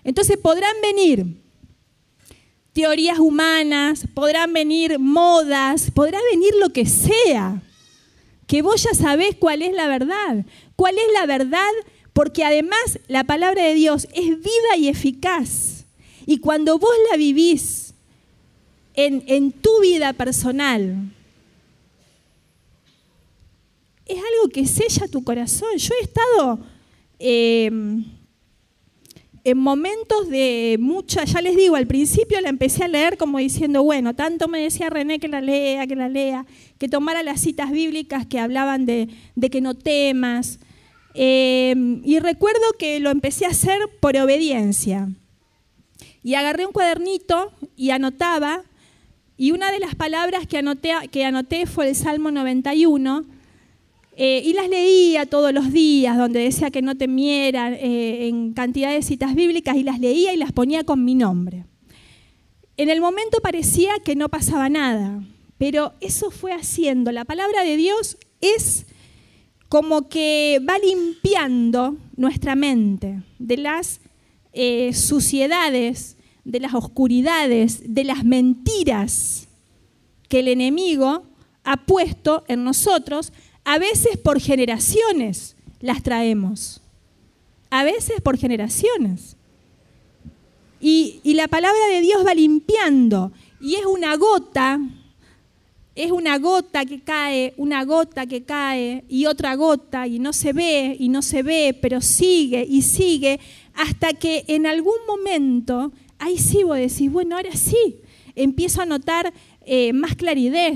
Entonces 0.05 0.37
podrán 0.37 0.75
venir 0.83 1.27
teorías 2.77 3.19
humanas, 3.19 4.05
podrán 4.13 4.53
venir 4.53 4.99
modas, 4.99 5.91
podrá 5.91 6.19
venir 6.31 6.53
lo 6.61 6.75
que 6.75 6.85
sea. 6.85 7.63
Que 8.47 8.61
vos 8.61 8.83
ya 8.83 8.93
sabés 8.93 9.35
cuál 9.35 9.63
es 9.63 9.73
la 9.73 9.89
verdad. 9.89 10.45
¿Cuál 10.77 10.97
es 10.99 11.13
la 11.15 11.25
verdad? 11.25 11.71
Porque 12.13 12.45
además 12.45 13.01
la 13.09 13.25
palabra 13.25 13.65
de 13.65 13.73
Dios 13.73 14.07
es 14.15 14.27
viva 14.27 14.77
y 14.77 14.89
eficaz. 14.89 15.87
Y 16.27 16.39
cuando 16.39 16.79
vos 16.79 16.91
la 17.11 17.17
vivís, 17.17 17.86
en, 18.97 19.23
en 19.27 19.53
tu 19.53 19.81
vida 19.81 20.13
personal. 20.15 21.13
Es 24.07 24.17
algo 24.17 24.49
que 24.53 24.67
sella 24.67 25.07
tu 25.09 25.23
corazón. 25.23 25.77
Yo 25.77 25.95
he 26.01 26.05
estado 26.05 26.61
em, 27.19 28.05
en 29.45 29.59
momentos 29.59 30.29
de 30.29 30.77
mucha, 30.81 31.25
ya 31.25 31.41
les 31.43 31.57
digo, 31.57 31.77
al 31.77 31.87
principio 31.87 32.41
la 32.41 32.49
empecé 32.49 32.85
a 32.85 32.89
leer 32.89 33.17
como 33.17 33.39
diciendo, 33.39 33.83
bueno, 33.83 34.15
tanto 34.15 34.49
me 34.49 34.61
decía 34.61 34.91
René 34.91 35.19
que 35.19 35.29
la 35.29 35.41
lea, 35.41 35.87
que 35.87 35.97
la 35.97 36.09
lea, 36.09 36.47
que 36.79 36.89
tomara 36.89 37.23
las 37.23 37.41
citas 37.41 37.71
bíblicas 37.71 38.27
que 38.27 38.39
hablaban 38.39 38.87
de, 38.87 39.09
de 39.35 39.51
que 39.51 39.61
no 39.61 39.75
temas. 39.75 40.59
Em, 41.15 42.01
y 42.05 42.19
recuerdo 42.19 42.63
que 42.79 43.01
lo 43.01 43.11
empecé 43.11 43.47
a 43.47 43.51
hacer 43.51 43.79
por 44.01 44.17
obediencia. 44.17 45.09
Y 46.23 46.35
agarré 46.35 46.67
un 46.67 46.73
cuadernito 46.73 47.53
y 47.77 47.91
anotaba 47.91 48.65
y 49.39 49.53
una 49.53 49.71
de 49.71 49.81
las 49.81 49.95
palabras 49.95 50.47
que 50.47 50.59
anoté, 50.59 51.67
fue 51.67 51.89
el 51.89 51.95
Salmo 51.95 52.31
91, 52.31 53.25
eh, 54.19 54.43
y 54.43 54.55
las 54.55 54.69
leía 54.71 55.27
todos 55.27 55.53
los 55.53 55.73
días, 55.73 56.17
donde 56.17 56.41
decía 56.41 56.71
que 56.71 56.81
no 56.81 56.97
temiera 56.97 57.71
eh, 57.73 58.29
en 58.29 58.55
cantidad 58.55 58.91
de 58.91 59.03
citas 59.03 59.35
bíblicas, 59.35 59.77
y 59.77 59.83
las 59.83 60.01
leía 60.01 60.33
y 60.33 60.39
las 60.39 60.53
ponía 60.53 60.85
con 60.85 61.05
mi 61.05 61.15
nombre. 61.15 61.67
En 62.79 62.89
el 62.89 63.01
momento 63.03 63.41
parecía 63.41 63.93
que 64.03 64.17
no 64.17 64.31
pasaba 64.31 64.71
nada, 64.71 65.23
pero 65.59 65.93
eso 66.01 66.31
fue 66.31 66.53
haciendo. 66.53 67.13
La 67.13 67.27
palabra 67.27 67.63
de 67.63 67.77
Dios 67.77 68.17
es 68.41 68.87
como 69.69 70.09
que 70.09 70.61
va 70.67 70.79
limpiando 70.79 71.97
nuestra 72.17 72.55
mente 72.55 73.23
de 73.39 73.57
las 73.59 74.01
eh, 74.53 74.95
suciedades 74.95 76.16
de 76.47 76.61
las 76.61 76.75
oscuridades, 76.75 77.83
de 77.93 78.05
las 78.05 78.25
mentiras 78.25 79.49
que 80.29 80.39
el 80.39 80.49
enemigo 80.49 81.25
ha 81.65 81.77
puesto 81.85 82.45
en 82.47 82.63
nosotros, 82.63 83.33
a 83.65 83.79
veces 83.79 84.17
por 84.17 84.41
generaciones 84.41 85.57
las 85.81 86.05
traemos, 86.05 86.81
a 87.69 87.83
veces 87.83 88.21
por 88.21 88.39
generaciones. 88.39 89.37
Y, 90.81 91.21
la 91.25 91.49
palabra 91.49 91.89
de 91.91 92.01
Dios 92.01 92.25
va 92.25 92.33
limpiando 92.33 93.33
y 93.61 93.75
es 93.75 93.85
una 93.85 94.15
gota, 94.17 94.79
es 95.97 96.13
una 96.13 96.39
gota 96.39 96.85
que 96.85 97.01
cae, 97.01 97.55
una 97.57 97.85
gota 97.85 98.27
que 98.27 98.45
cae 98.45 99.05
y 99.09 99.27
otra 99.27 99.57
gota 99.57 100.07
y 100.07 100.21
no 100.21 100.33
se 100.33 100.53
ve 100.53 100.97
y 100.97 101.09
no 101.09 101.23
se 101.23 101.43
ve, 101.43 101.77
pero 101.83 102.01
sigue 102.01 102.65
y 102.69 102.83
sigue 102.83 103.41
hasta 103.75 104.13
que 104.13 104.45
en 104.47 104.67
algún 104.67 104.99
momento 105.09 105.91
ahí 106.19 106.39
sí 106.39 106.63
vos 106.63 106.77
decís, 106.77 107.11
bueno, 107.11 107.37
ahora 107.37 107.55
sí, 107.55 107.97
empiezo 108.35 108.83
a 108.83 108.87
notar 108.87 109.33
eh, 109.65 109.93
más 109.93 110.15
claridad 110.15 110.73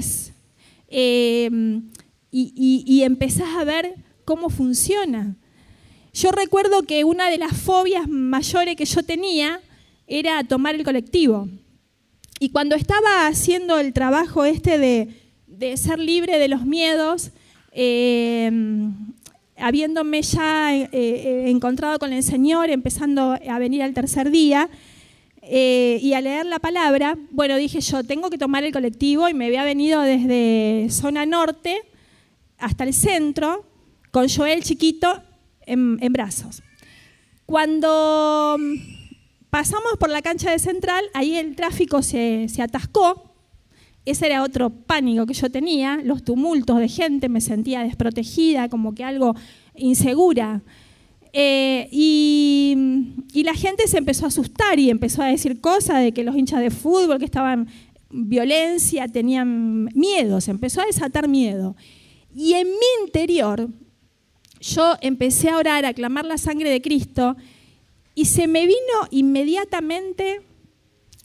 em, 0.89 1.91
y, 2.31 2.85
y, 2.87 3.03
empezás 3.03 3.55
a 3.57 3.65
ver 3.65 3.95
cómo 4.25 4.51
funciona. 4.51 5.37
Yo 6.13 6.33
recuerdo 6.33 6.83
que 6.83 7.05
una 7.05 7.31
de 7.31 7.39
las 7.39 7.57
fobias 7.57 8.09
mayores 8.09 8.77
que 8.77 8.85
yo 8.85 9.03
tenía 9.03 9.61
era 10.07 10.43
tomar 10.45 10.75
el 10.75 10.85
colectivo. 10.85 11.49
Y 12.41 12.51
cuando 12.51 12.75
estaba 12.75 13.27
haciendo 13.27 13.79
el 13.79 13.93
trabajo 13.93 14.45
este 14.45 14.79
de, 14.79 15.77
ser 15.77 15.99
libre 15.99 16.39
de 16.39 16.49
los 16.49 16.65
miedos, 16.65 17.31
em, 17.71 18.95
habiéndome 19.57 20.23
ya 20.23 20.75
eh, 20.75 20.89
eh, 20.93 21.45
encontrado 21.49 21.99
con 21.99 22.13
el 22.13 22.23
Señor, 22.23 22.71
empezando 22.71 23.37
a 23.47 23.59
venir 23.59 23.83
al 23.83 23.93
tercer 23.93 24.31
día, 24.31 24.71
eh, 25.43 25.99
y 26.03 26.13
a 26.13 26.21
leer 26.21 26.47
la 26.47 26.59
palabra, 26.59 27.17
bueno, 27.31 27.57
dije 27.57 27.81
yo, 27.81 28.05
tengo 28.05 28.29
que 28.29 28.37
tomar 28.37 28.63
el 28.65 28.73
colectivo 28.73 29.29
y 29.29 29.35
me 29.35 29.47
había 29.47 29.65
venido 29.65 30.03
desde 30.03 30.89
zona 30.91 31.25
norte 31.25 31.81
hasta 32.59 32.85
el 32.85 32.93
centro 32.93 33.65
con 34.11 34.29
Joel 34.29 34.63
chiquito 34.63 35.23
en, 35.63 35.99
brazos. 36.13 36.63
Cuando 37.47 38.57
mm, 38.59 38.75
pasamos 39.49 39.93
por 39.99 40.11
la 40.11 40.21
cancha 40.21 40.51
de 40.51 40.59
central, 40.59 41.05
ahí 41.15 41.37
el 41.37 41.57
tráfico 41.57 42.03
se, 42.03 42.49
se 42.49 42.63
atascó. 42.63 43.33
Ese 44.05 44.27
era 44.27 44.43
otro 44.43 44.71
pánico 44.71 45.27
que 45.27 45.35
yo 45.35 45.51
tenía, 45.51 46.01
los 46.03 46.23
tumultos 46.23 46.79
de 46.79 46.89
gente, 46.89 47.29
me 47.29 47.41
sentía 47.41 47.83
desprotegida, 47.83 48.69
como 48.69 48.95
que 48.95 49.05
algo 49.05 49.35
insegura. 49.75 50.63
Eh, 51.33 51.89
y, 51.91 52.77
la 53.45 53.55
gente 53.55 53.87
se 53.89 53.99
empezó 53.99 54.27
a 54.27 54.29
asustar 54.29 54.79
y 54.79 54.91
empezó 54.91 55.23
a 55.23 55.27
decir 55.27 55.61
cosas 55.61 56.03
de 56.03 56.13
que 56.13 56.25
los 56.25 56.37
hinchas 56.37 56.61
de 56.61 56.71
fútbol 56.71 57.19
que 57.19 57.25
estaban 57.25 57.69
violencia, 58.11 59.09
tenían 59.09 59.85
miedo, 59.95 60.41
se 60.41 60.51
empezó 60.51 60.83
a 60.83 60.87
desatar 60.87 61.27
miedo. 61.27 61.75
Y 62.35 62.53
en 62.55 62.69
mi 62.69 63.05
interior 63.05 63.69
yo 64.61 64.95
empecé 65.01 65.49
a 65.49 65.57
orar, 65.57 65.85
a 65.85 65.95
clamar 65.95 66.27
la 66.27 66.39
sangre 66.39 66.71
de 66.71 66.83
Cristo 66.83 67.37
y 68.15 68.27
se 68.27 68.47
me 68.47 68.67
vino 68.67 68.79
inmediatamente 69.11 70.43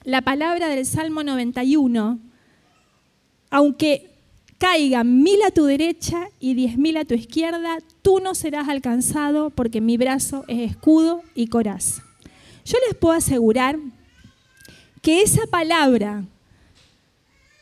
la 0.04 0.22
palabra 0.22 0.70
del 0.70 0.86
Salmo 0.86 1.24
91, 1.24 2.20
aunque 3.50 4.15
caigan 4.58 5.22
mil 5.22 5.42
a 5.44 5.52
tu 5.52 5.66
derecha 5.66 6.30
y 6.40 6.54
diez 6.54 6.78
mil 6.78 6.98
a 6.98 7.06
tu 7.06 7.14
izquierda, 7.14 7.78
tú 8.02 8.20
no 8.20 8.36
serás 8.36 8.70
alcanzado 8.70 9.50
porque 9.50 9.82
mi 9.82 9.98
brazo 9.98 10.46
es 10.48 10.72
escudo 10.72 11.22
y 11.36 11.48
coraza. 11.48 12.04
Yo 12.66 12.78
les 12.88 12.96
puedo 12.96 13.16
asegurar 13.16 13.78
que 15.02 15.22
esa 15.22 15.46
palabra 15.48 16.26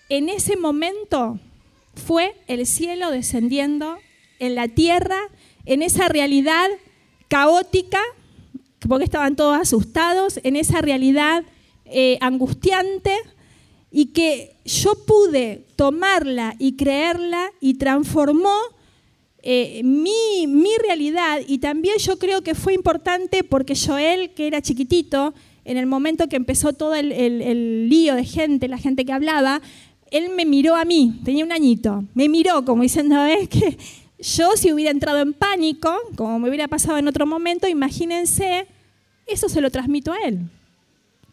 en 0.10 0.30
ese 0.30 0.56
momento 0.56 1.40
fue 1.96 2.36
el 2.48 2.66
cielo 2.66 3.12
descendiendo 3.12 3.98
en 4.40 4.56
la 4.56 4.68
tierra, 4.68 5.18
en 5.66 5.82
esa 5.82 6.08
realidad 6.08 6.70
caótica, 7.28 8.02
porque 8.88 9.06
estaban 9.06 9.36
todos 9.36 9.60
asustados, 9.60 10.40
en 10.44 10.56
esa 10.56 10.82
realidad 10.82 11.44
eh, 11.86 12.18
angustiante, 12.22 13.18
y 13.96 14.08
que 14.08 14.56
yo 14.66 14.96
pude 15.06 15.68
tomarla 15.76 16.56
y 16.58 16.76
creerla 16.76 17.52
y 17.62 17.76
transformó 17.76 18.58
eh, 19.44 19.82
mi, 19.84 20.48
realidad. 20.82 21.42
Y 21.48 21.60
también 21.60 22.00
yo 22.00 22.18
creo 22.18 22.42
que 22.42 22.56
fue 22.56 22.74
importante 22.74 23.44
porque 23.44 23.76
Joel, 23.76 24.32
que 24.32 24.48
era 24.48 24.64
chiquitito, 24.64 25.36
en 25.64 25.78
el 25.78 25.86
momento 25.86 26.28
que 26.28 26.38
empezó 26.38 26.74
todo 26.74 26.96
el, 26.96 27.88
lío 27.88 28.16
de 28.16 28.26
gente, 28.26 28.68
la 28.68 28.80
gente 28.80 29.06
que 29.06 29.14
hablaba, 29.14 29.62
él 30.10 30.32
me 30.36 30.46
miró 30.46 30.76
a 30.76 30.86
mí, 30.86 31.22
tenía 31.24 31.46
un 31.46 31.52
añito, 31.52 32.04
me 32.16 32.28
miró 32.28 32.66
como 32.66 32.82
diciendo, 32.82 33.24
es 33.24 33.48
que 33.48 33.78
yo 34.18 34.58
si 34.58 34.74
hubiera 34.74 34.90
entrado 34.90 35.20
en 35.20 35.34
pánico, 35.34 35.96
como 36.16 36.40
me 36.40 36.50
hubiera 36.50 36.68
pasado 36.68 36.98
en 36.98 37.08
otro 37.08 37.28
momento, 37.28 37.68
imagínense, 37.68 38.66
eso 39.28 39.48
se 39.50 39.62
lo 39.62 39.70
transmito 39.70 40.12
a 40.12 40.18
él 40.26 40.40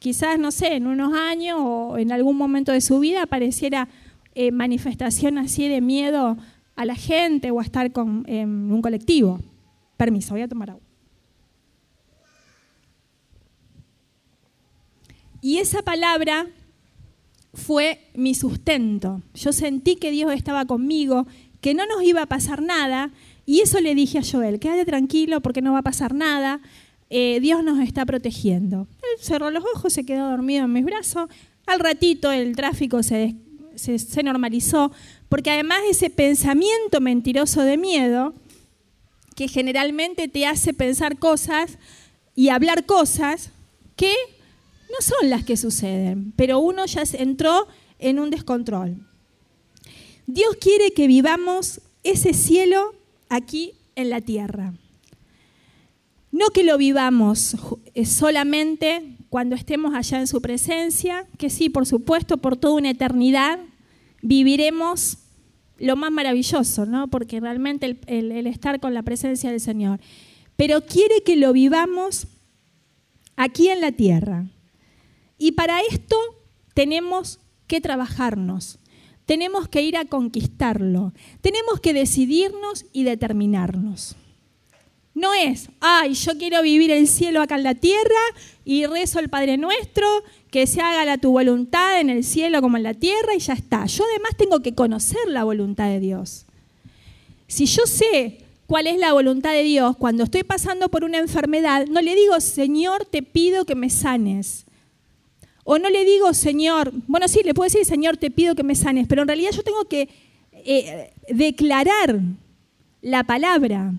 quizás, 0.01 0.39
no 0.39 0.51
sé, 0.51 0.75
en 0.75 0.89
unos 0.89 1.15
años 1.15 1.59
o 1.61 1.99
en 1.99 2.11
algún 2.11 2.37
momento 2.37 2.73
de 2.73 2.81
su 2.81 2.99
vida 2.99 3.23
apareciera 3.23 3.89
eh, 4.35 4.51
manifestación 4.51 5.39
así 5.39 5.69
de 5.69 5.81
miedo 5.81 6.37
a 6.75 6.85
la 6.85 6.97
gente 6.97 7.53
o 7.53 7.61
a 7.61 7.63
estar 7.63 7.93
con, 7.93 8.29
un 8.29 8.83
colectivo. 8.83 9.39
Permiso, 9.97 10.35
voy 10.35 10.43
a 10.43 10.49
tomar 10.49 10.71
agua. 10.71 10.83
Y 15.43 15.59
esa 15.59 15.83
palabra 15.83 16.47
fue 17.53 18.11
mi 18.15 18.35
sustento. 18.35 19.23
Yo 19.35 19.53
sentí 19.53 19.97
que 19.97 20.11
Dios 20.11 20.33
estaba 20.33 20.65
conmigo, 20.65 21.27
que 21.61 21.75
no 21.75 21.87
nos 21.87 22.03
iba 22.03 22.23
a 22.23 22.27
pasar 22.27 22.63
nada, 22.63 23.11
y 23.45 23.61
eso 23.61 23.81
le 23.81 23.95
dije 23.95 24.19
a 24.19 24.23
Joel, 24.23 24.61
quédate 24.61 24.85
tranquilo 24.85 25.41
porque 25.41 25.63
no 25.63 25.73
va 25.73 25.81
a 25.81 25.83
pasar 25.83 26.15
nada, 26.15 26.61
eh, 27.11 27.41
Dios 27.41 27.65
nos 27.65 27.81
está 27.81 28.07
protegiendo. 28.07 28.87
Cerró 29.19 29.51
los 29.51 29.65
ojos, 29.75 29.93
se 29.93 30.05
quedó 30.05 30.31
dormido 30.31 30.65
en 30.65 30.73
mis 30.73 30.85
brazos. 30.85 31.29
Al 31.67 31.81
ratito 31.81 32.31
el 32.33 32.57
tráfico 32.57 33.03
se, 33.03 33.37
se, 33.77 34.23
normalizó, 34.23 34.93
porque 35.29 35.51
además 35.51 35.81
ese 35.89 36.11
pensamiento 36.11 37.01
mentiroso 37.01 37.63
de 37.63 37.77
miedo, 37.77 38.35
que 39.37 39.49
generalmente 39.49 40.29
te 40.29 40.47
hace 40.47 40.75
pensar 40.75 41.19
cosas 41.19 41.79
y 42.35 42.49
hablar 42.49 42.87
cosas 42.87 43.51
que 43.97 44.13
no 44.91 44.97
son 45.01 45.31
las 45.31 45.45
que 45.45 45.57
suceden, 45.57 46.33
pero 46.37 46.59
uno 46.59 46.87
ya 46.87 47.03
entró 47.13 47.69
en 47.99 48.19
un 48.19 48.31
descontrol. 48.31 49.07
Dios 50.27 50.57
quiere 50.61 50.93
que 50.93 51.07
vivamos 51.07 51.81
ese 52.03 52.35
cielo 52.35 52.95
aquí 53.29 53.75
en 53.95 54.11
la 54.11 54.21
tierra. 54.21 54.75
No 56.33 56.49
que 56.51 56.63
lo 56.63 56.79
vivamos 56.79 57.57
eh, 57.95 58.07
solamente 58.07 59.17
cuando 59.29 59.57
estemos 59.57 59.95
allá 59.95 60.21
en 60.21 60.27
su 60.27 60.41
presencia, 60.41 61.27
que 61.39 61.51
sí, 61.51 61.71
por 61.71 61.87
supuesto, 61.87 62.39
por 62.39 62.57
toda 62.57 62.75
una 62.75 62.91
eternidad 62.91 63.59
viviremos 64.23 65.19
lo 65.79 65.97
más 65.97 66.13
maravilloso, 66.13 66.87
¿no? 66.87 67.09
porque 67.09 67.41
realmente 67.41 67.99
el, 68.07 68.47
estar 68.47 68.81
con 68.81 68.95
la 68.95 69.03
presencia 69.03 69.51
del 69.51 69.61
Señor. 69.61 69.99
Pero 70.57 70.85
quiere 70.85 71.23
que 71.25 71.37
lo 71.37 71.53
vivamos 71.53 72.27
aquí 73.37 73.69
en 73.69 73.81
la 73.81 73.93
tierra. 73.93 74.47
Y 75.39 75.53
para 75.53 75.81
esto 75.81 76.17
tenemos 76.75 77.41
que 77.67 77.81
trabajarnos. 77.81 78.79
tenemos 79.25 79.69
que 79.69 79.83
ir 79.83 79.97
a 79.97 80.07
conquistarlo. 80.07 81.13
Tenemos 81.41 81.81
que 81.81 81.95
decidirnos 81.95 82.85
y 82.93 83.05
determinarnos. 83.05 84.17
No 85.15 85.35
es, 85.35 85.69
ay, 85.81 86.15
yo 86.15 86.39
quiero 86.39 86.63
vivir 86.63 86.91
el 86.91 87.09
cielo 87.09 87.43
acá 87.43 87.57
en 87.57 87.65
la 87.65 87.75
tierra 87.75 88.21
y 88.65 88.87
rezo 88.87 89.19
el 89.19 89.29
Padre 89.29 89.57
Nuestro, 89.57 90.07
que 90.51 90.67
se 90.67 90.81
haga 90.81 91.05
la 91.05 91.19
tu 91.19 91.33
voluntad 91.33 92.01
en 92.01 92.11
el 92.11 92.25
cielo 92.25 92.61
como 92.61 92.77
en 92.77 92.85
la 92.85 92.95
tierra 92.95 93.35
y 93.35 93.41
ya 93.41 93.55
está. 93.55 93.87
Yo 93.87 94.05
además 94.05 94.33
tengo 94.37 94.61
que 94.61 94.75
conocer 94.75 95.21
la 95.29 95.45
voluntad 95.45 95.89
de 95.89 96.01
Dios. 96.01 96.47
Si 97.49 97.67
yo 97.67 97.83
sé 97.87 98.39
cuál 98.67 98.87
es 98.87 98.99
la 98.99 99.13
voluntad 99.13 99.53
de 99.53 99.65
Dios 99.65 99.97
cuando 99.97 100.23
estoy 100.23 100.45
pasando 100.45 100.89
por 100.89 101.03
una 101.03 101.19
enfermedad, 101.19 101.87
no 101.89 102.01
le 102.01 102.15
digo, 102.15 102.41
Señor, 102.41 103.05
te 103.05 103.23
pido 103.23 103.65
que 103.65 103.75
me 103.75 103.91
sanes. 103.91 104.65
O 105.65 105.79
no 105.79 105.91
le 105.91 106.05
digo, 106.05 106.33
Señor, 106.35 106.93
bueno, 107.09 107.27
sí, 107.27 107.41
le 107.45 107.53
puedo 107.53 107.67
decir, 107.67 107.85
Señor, 107.85 108.17
te 108.17 108.31
pido 108.31 108.55
que 108.55 108.63
me 108.63 108.77
sanes, 108.77 109.07
pero 109.09 109.23
en 109.23 109.29
realidad 109.29 109.51
yo 109.51 109.63
tengo 109.63 109.85
que 109.87 110.09
eh, 110.53 111.13
declarar 111.29 112.21
la 113.03 113.25
palabra. 113.25 113.93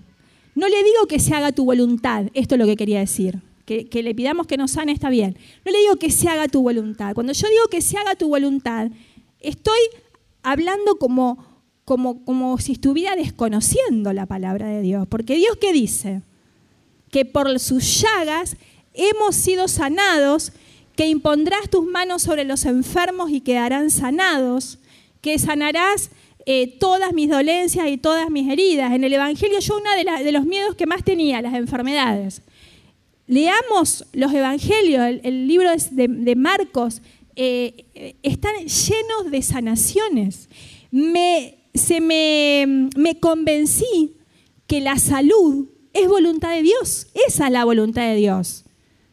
No 0.56 0.68
le 0.68 0.84
digo 0.84 1.08
que 1.08 1.20
se 1.20 1.34
haga 1.34 1.52
tu 1.52 1.66
voluntad, 1.66 2.26
esto 2.34 2.56
es 2.56 2.60
lo 2.60 2.66
que 2.66 2.76
quería 2.76 3.00
decir. 3.00 3.40
Que, 3.66 4.04
le 4.04 4.14
pidamos 4.14 4.48
que 4.48 4.58
nos 4.58 4.72
sane 4.72 4.92
está 4.92 5.10
bien. 5.10 5.38
No 5.64 5.72
le 5.72 5.80
digo 5.80 5.96
que 5.96 6.12
se 6.12 6.28
haga 6.28 6.50
tu 6.50 6.62
voluntad. 6.62 7.14
Cuando 7.14 7.32
yo 7.32 7.48
digo 7.48 7.68
que 7.70 7.80
se 7.82 7.98
haga 7.98 8.16
tu 8.16 8.28
voluntad, 8.28 8.90
estoy 9.40 9.80
hablando 10.44 10.98
como, 10.98 11.46
como, 11.86 12.26
como 12.26 12.58
si 12.58 12.74
estuviera 12.74 13.16
desconociendo 13.16 14.12
la 14.12 14.26
palabra 14.26 14.68
de 14.68 14.82
Dios. 14.82 15.08
Porque 15.08 15.38
Dios 15.38 15.56
qué 15.62 15.72
dice? 15.72 16.22
Que 17.12 17.24
por 17.24 17.58
sus 17.62 18.02
llagas 18.02 18.58
hemos 18.94 19.36
sido 19.36 19.70
sanados, 19.70 20.52
que 20.98 21.08
impondrás 21.08 21.70
tus 21.70 21.86
manos 21.86 22.24
sobre 22.24 22.44
los 22.44 22.66
enfermos 22.66 23.32
y 23.32 23.40
quedarán 23.40 23.90
sanados, 23.90 24.80
que 25.22 25.40
sanarás 25.40 26.12
eh, 26.46 26.78
todas 26.80 27.14
mis 27.14 27.30
dolencias 27.30 27.88
y 27.90 27.98
todas 27.98 28.30
mis 28.30 28.50
heridas. 28.50 28.94
En 28.94 29.04
el 29.04 29.14
Evangelio 29.14 29.60
yo 29.60 29.78
uno 29.78 29.90
de, 30.24 30.32
los 30.32 30.46
miedos 30.46 30.76
que 30.76 30.86
más 30.86 31.04
tenía, 31.04 31.42
las 31.42 31.54
enfermedades. 31.54 32.42
Leamos 33.28 34.06
los 34.14 34.34
Evangelios, 34.34 35.20
el, 35.24 35.48
libro 35.48 35.70
de, 35.92 36.36
Marcos, 36.36 37.02
eh, 37.36 38.18
están 38.24 38.56
llenos 38.58 39.32
de 39.32 39.42
sanaciones. 39.42 40.50
Me, 40.90 41.60
se 41.74 42.02
me, 42.02 42.90
me 42.98 43.20
convencí 43.20 44.16
que 44.68 44.82
la 44.82 44.98
salud 44.98 45.68
es 45.94 46.08
voluntad 46.08 46.52
de 46.52 46.64
Dios. 46.64 47.08
Esa 47.28 47.48
es 47.48 47.52
la 47.52 47.66
voluntad 47.66 48.04
de 48.04 48.16
Dios. 48.16 48.66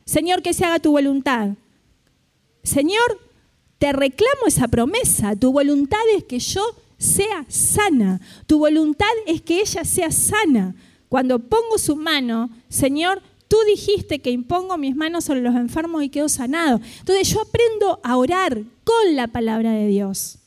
Señor, 0.05 0.43
que 0.43 0.55
se 0.55 0.65
haga 0.65 0.79
tu 0.79 0.93
voluntad. 0.93 1.51
Señor, 2.63 3.21
te 3.79 3.93
reclamo 3.93 4.47
esa 4.47 4.69
promesa. 4.69 5.37
Tu 5.37 5.53
voluntad 5.53 6.01
es 6.17 6.25
que 6.25 6.39
yo 6.39 6.63
sea 6.99 7.47
sana. 7.49 8.21
Tu 8.47 8.59
voluntad 8.59 9.07
es 9.27 9.41
que 9.41 9.61
ella 9.61 9.85
sea 9.85 10.11
sana. 10.11 10.75
Cuando 11.09 11.39
pongo 11.39 11.79
su 11.79 11.97
mano, 11.97 12.51
Señor, 12.69 13.23
tú 13.47 13.57
dijiste 13.67 14.19
que 14.19 14.31
impongo 14.31 14.77
mis 14.77 14.95
manos 14.95 15.25
sobre 15.25 15.41
los 15.41 15.55
enfermos 15.55 16.03
y 16.03 16.11
quedo 16.11 16.29
sanado. 16.29 16.81
Entonces 16.99 17.29
yo 17.31 17.41
aprendo 17.41 18.01
a 18.03 18.17
orar 18.17 18.63
con 18.85 19.17
la 19.17 19.29
palabra 19.29 19.73
de 19.73 19.87
Dios. 19.87 20.39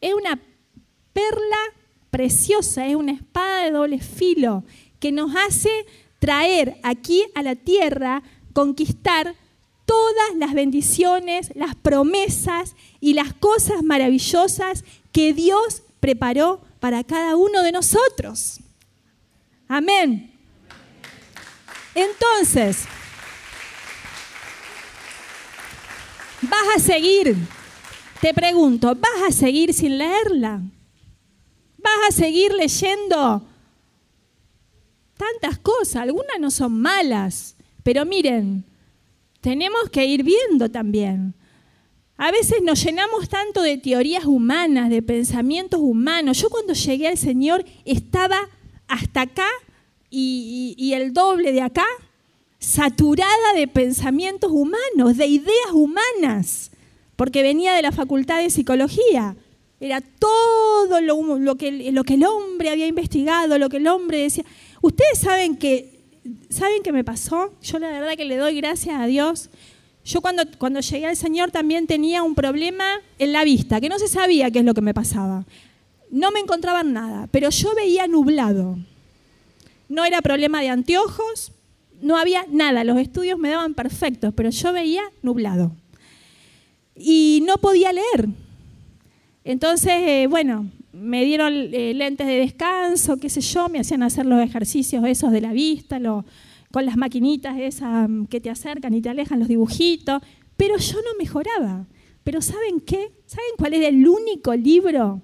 Es 0.00 0.12
una 0.12 0.38
perla 1.12 1.56
preciosa, 2.10 2.86
es 2.86 2.96
una 2.96 3.12
espada 3.12 3.64
de 3.64 3.70
doble 3.70 4.00
filo 4.00 4.64
que 4.98 5.12
nos 5.12 5.34
hace 5.34 5.70
traer 6.18 6.78
aquí 6.82 7.24
a 7.34 7.42
la 7.42 7.54
tierra, 7.56 8.22
conquistar 8.52 9.34
todas 9.86 10.36
las 10.36 10.52
bendiciones, 10.52 11.50
las 11.54 11.74
promesas 11.74 12.76
y 13.00 13.14
las 13.14 13.32
cosas 13.32 13.82
maravillosas 13.82 14.84
que 15.12 15.32
Dios 15.32 15.82
preparó 16.00 16.62
para 16.80 17.04
cada 17.04 17.36
uno 17.36 17.62
de 17.62 17.72
nosotros. 17.72 18.60
Amén. 19.68 20.32
Entonces, 21.94 22.84
vas 26.42 26.76
a 26.76 26.80
seguir, 26.80 27.36
te 28.20 28.32
pregunto, 28.32 28.94
¿vas 28.94 29.28
a 29.28 29.32
seguir 29.32 29.74
sin 29.74 29.98
leerla? 29.98 30.62
¿Vas 31.78 32.08
a 32.08 32.12
seguir 32.12 32.52
leyendo 32.52 33.42
tantas 35.16 35.58
cosas? 35.58 36.02
Algunas 36.02 36.38
no 36.38 36.50
son 36.50 36.80
malas, 36.80 37.56
pero 37.82 38.04
miren, 38.04 38.64
tenemos 39.40 39.90
que 39.90 40.04
ir 40.04 40.22
viendo 40.22 40.70
también. 40.70 41.34
A 42.22 42.30
veces 42.32 42.60
nos 42.62 42.84
llenamos 42.84 43.30
tanto 43.30 43.62
de 43.62 43.78
teorías 43.78 44.26
humanas, 44.26 44.90
de 44.90 45.00
pensamientos 45.00 45.80
humanos. 45.80 46.36
Yo 46.36 46.50
cuando 46.50 46.74
llegué 46.74 47.08
al 47.08 47.16
Señor 47.16 47.64
estaba 47.86 48.38
hasta 48.88 49.22
acá 49.22 49.48
y, 50.10 50.92
el 50.94 51.14
doble 51.14 51.50
de 51.50 51.62
acá, 51.62 51.86
saturada 52.58 53.54
de 53.54 53.66
pensamientos 53.68 54.52
humanos, 54.52 55.16
de 55.16 55.28
ideas 55.28 55.72
humanas, 55.72 56.72
porque 57.16 57.42
venía 57.42 57.72
de 57.72 57.80
la 57.80 57.90
facultad 57.90 58.42
de 58.42 58.50
psicología. 58.50 59.34
Era 59.80 60.02
todo 60.02 61.00
lo, 61.00 61.54
que, 61.54 61.90
lo 61.90 62.04
que 62.04 62.14
el 62.14 62.24
hombre 62.26 62.68
había 62.68 62.86
investigado, 62.86 63.56
lo 63.56 63.70
que 63.70 63.78
el 63.78 63.88
hombre 63.88 64.18
decía. 64.18 64.44
Ustedes 64.82 65.20
saben 65.20 65.56
que, 65.56 66.02
¿saben 66.50 66.82
qué 66.82 66.92
me 66.92 67.02
pasó? 67.02 67.54
Yo 67.62 67.78
la 67.78 67.88
verdad 67.88 68.14
que 68.14 68.26
le 68.26 68.36
doy 68.36 68.56
gracias 68.56 69.00
a 69.00 69.06
Dios 69.06 69.48
yo 70.04 70.20
cuando, 70.20 70.42
cuando 70.58 70.80
llegué 70.80 71.06
al 71.06 71.16
Señor 71.16 71.50
también 71.50 71.86
tenía 71.86 72.22
un 72.22 72.34
problema 72.34 72.84
en 73.18 73.32
la 73.32 73.44
vista, 73.44 73.80
que 73.80 73.88
no 73.88 73.98
se 73.98 74.08
sabía 74.08 74.50
qué 74.50 74.60
es 74.60 74.64
lo 74.64 74.74
que 74.74 74.80
me 74.80 74.94
pasaba. 74.94 75.44
No 76.10 76.30
me 76.32 76.40
encontraban 76.40 76.92
nada, 76.92 77.28
pero 77.30 77.50
yo 77.50 77.74
veía 77.74 78.06
nublado. 78.06 78.78
No 79.88 80.04
era 80.04 80.22
problema 80.22 80.60
de 80.60 80.68
anteojos, 80.68 81.52
no 82.00 82.16
había 82.16 82.44
nada, 82.50 82.84
los 82.84 82.98
estudios 82.98 83.38
me 83.38 83.50
daban 83.50 83.74
perfectos, 83.74 84.32
pero 84.34 84.50
yo 84.50 84.72
veía 84.72 85.02
nublado. 85.22 85.72
Y 86.96 87.42
no 87.46 87.58
podía 87.58 87.92
leer. 87.92 88.28
Entonces, 89.44 89.92
eh, 89.92 90.26
bueno, 90.28 90.70
me 90.92 91.24
dieron 91.24 91.52
eh, 91.54 91.92
lentes 91.94 92.26
de 92.26 92.38
descanso, 92.38 93.16
qué 93.18 93.28
sé 93.30 93.40
yo, 93.40 93.68
me 93.68 93.80
hacían 93.80 94.02
hacer 94.02 94.26
los 94.26 94.42
ejercicios 94.42 95.04
esos 95.06 95.32
de 95.32 95.40
la 95.40 95.52
vista, 95.52 95.98
lo, 95.98 96.24
con 96.70 96.86
las 96.86 96.96
maquinitas 96.96 97.58
esas 97.58 98.08
mm, 98.08 98.26
que 98.26 98.40
te 98.40 98.50
acercan 98.50 98.94
y 98.94 99.02
te 99.02 99.08
alejan 99.08 99.38
los 99.38 99.48
dibujitos, 99.48 100.22
pero 100.56 100.76
yo 100.78 100.98
no 100.98 101.18
mejoraba. 101.18 101.86
Pero 102.22 102.42
¿saben 102.42 102.80
qué? 102.80 103.12
¿Saben 103.26 103.50
cuál 103.58 103.74
era 103.74 103.88
el 103.88 104.06
único 104.06 104.54
libro 104.54 105.22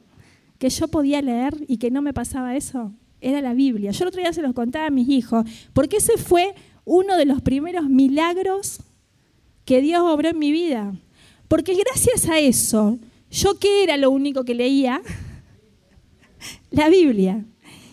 que 0.59 0.70
yo 0.70 0.88
podía 0.88 1.20
leer 1.22 1.54
y 1.68 1.76
que 1.76 1.90
no 1.90 2.02
me 2.02 2.14
pasaba 2.14 2.56
eso? 2.56 2.92
Era 3.20 3.40
la 3.40 3.54
Biblia. 3.54 3.90
Yo 3.90 4.04
el 4.04 4.09
otro 4.09 4.20
día 4.20 4.32
se 4.32 4.42
los 4.42 4.54
contaba 4.54 4.87
a 4.87 4.90
mis 4.90 5.09
hijos, 5.09 5.44
porque 5.72 5.98
ese 5.98 6.16
fue 6.16 6.54
uno 6.85 7.16
de 7.16 7.26
los 7.26 7.42
primeros 7.42 7.88
milagros 7.88 8.80
que 9.64 9.80
Dios 9.80 10.02
obró 10.02 10.30
en 10.30 10.38
mi 10.38 10.52
vida. 10.52 10.94
Porque 11.48 11.74
gracias 11.74 12.28
a 12.28 12.38
eso, 12.38 12.98
yo 13.30 13.59
qué 13.59 13.85
era 13.85 13.96
lo 13.96 14.11
único 14.11 14.44
que 14.44 14.54
leía? 14.54 15.02
la 16.70 16.88
Biblia. 16.88 17.44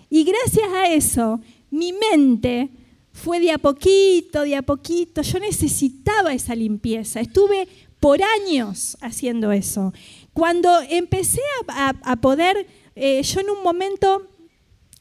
Y 0.09 0.23
gracias 0.23 0.71
a 0.73 0.87
eso, 0.93 1.41
mi 1.71 1.93
mente 1.93 2.69
fue 3.13 3.39
de 3.39 3.51
a 3.51 3.59
poquito, 3.59 4.41
de 4.41 4.55
a 4.55 4.63
poquito. 4.63 5.21
Yo 5.21 5.39
necesitaba 5.39 6.33
esa 6.33 6.55
limpieza. 6.55 7.21
Estuve 7.21 7.67
por 7.99 8.19
años 8.21 8.97
haciendo 8.99 9.51
eso. 9.51 9.93
Cuando 10.33 10.69
empecé 10.89 11.41
a, 11.69 12.15
poder, 12.17 12.67
eh, 12.95 13.21
yo 13.21 13.39
en 13.39 13.51
un 13.51 13.63
momento, 13.63 14.27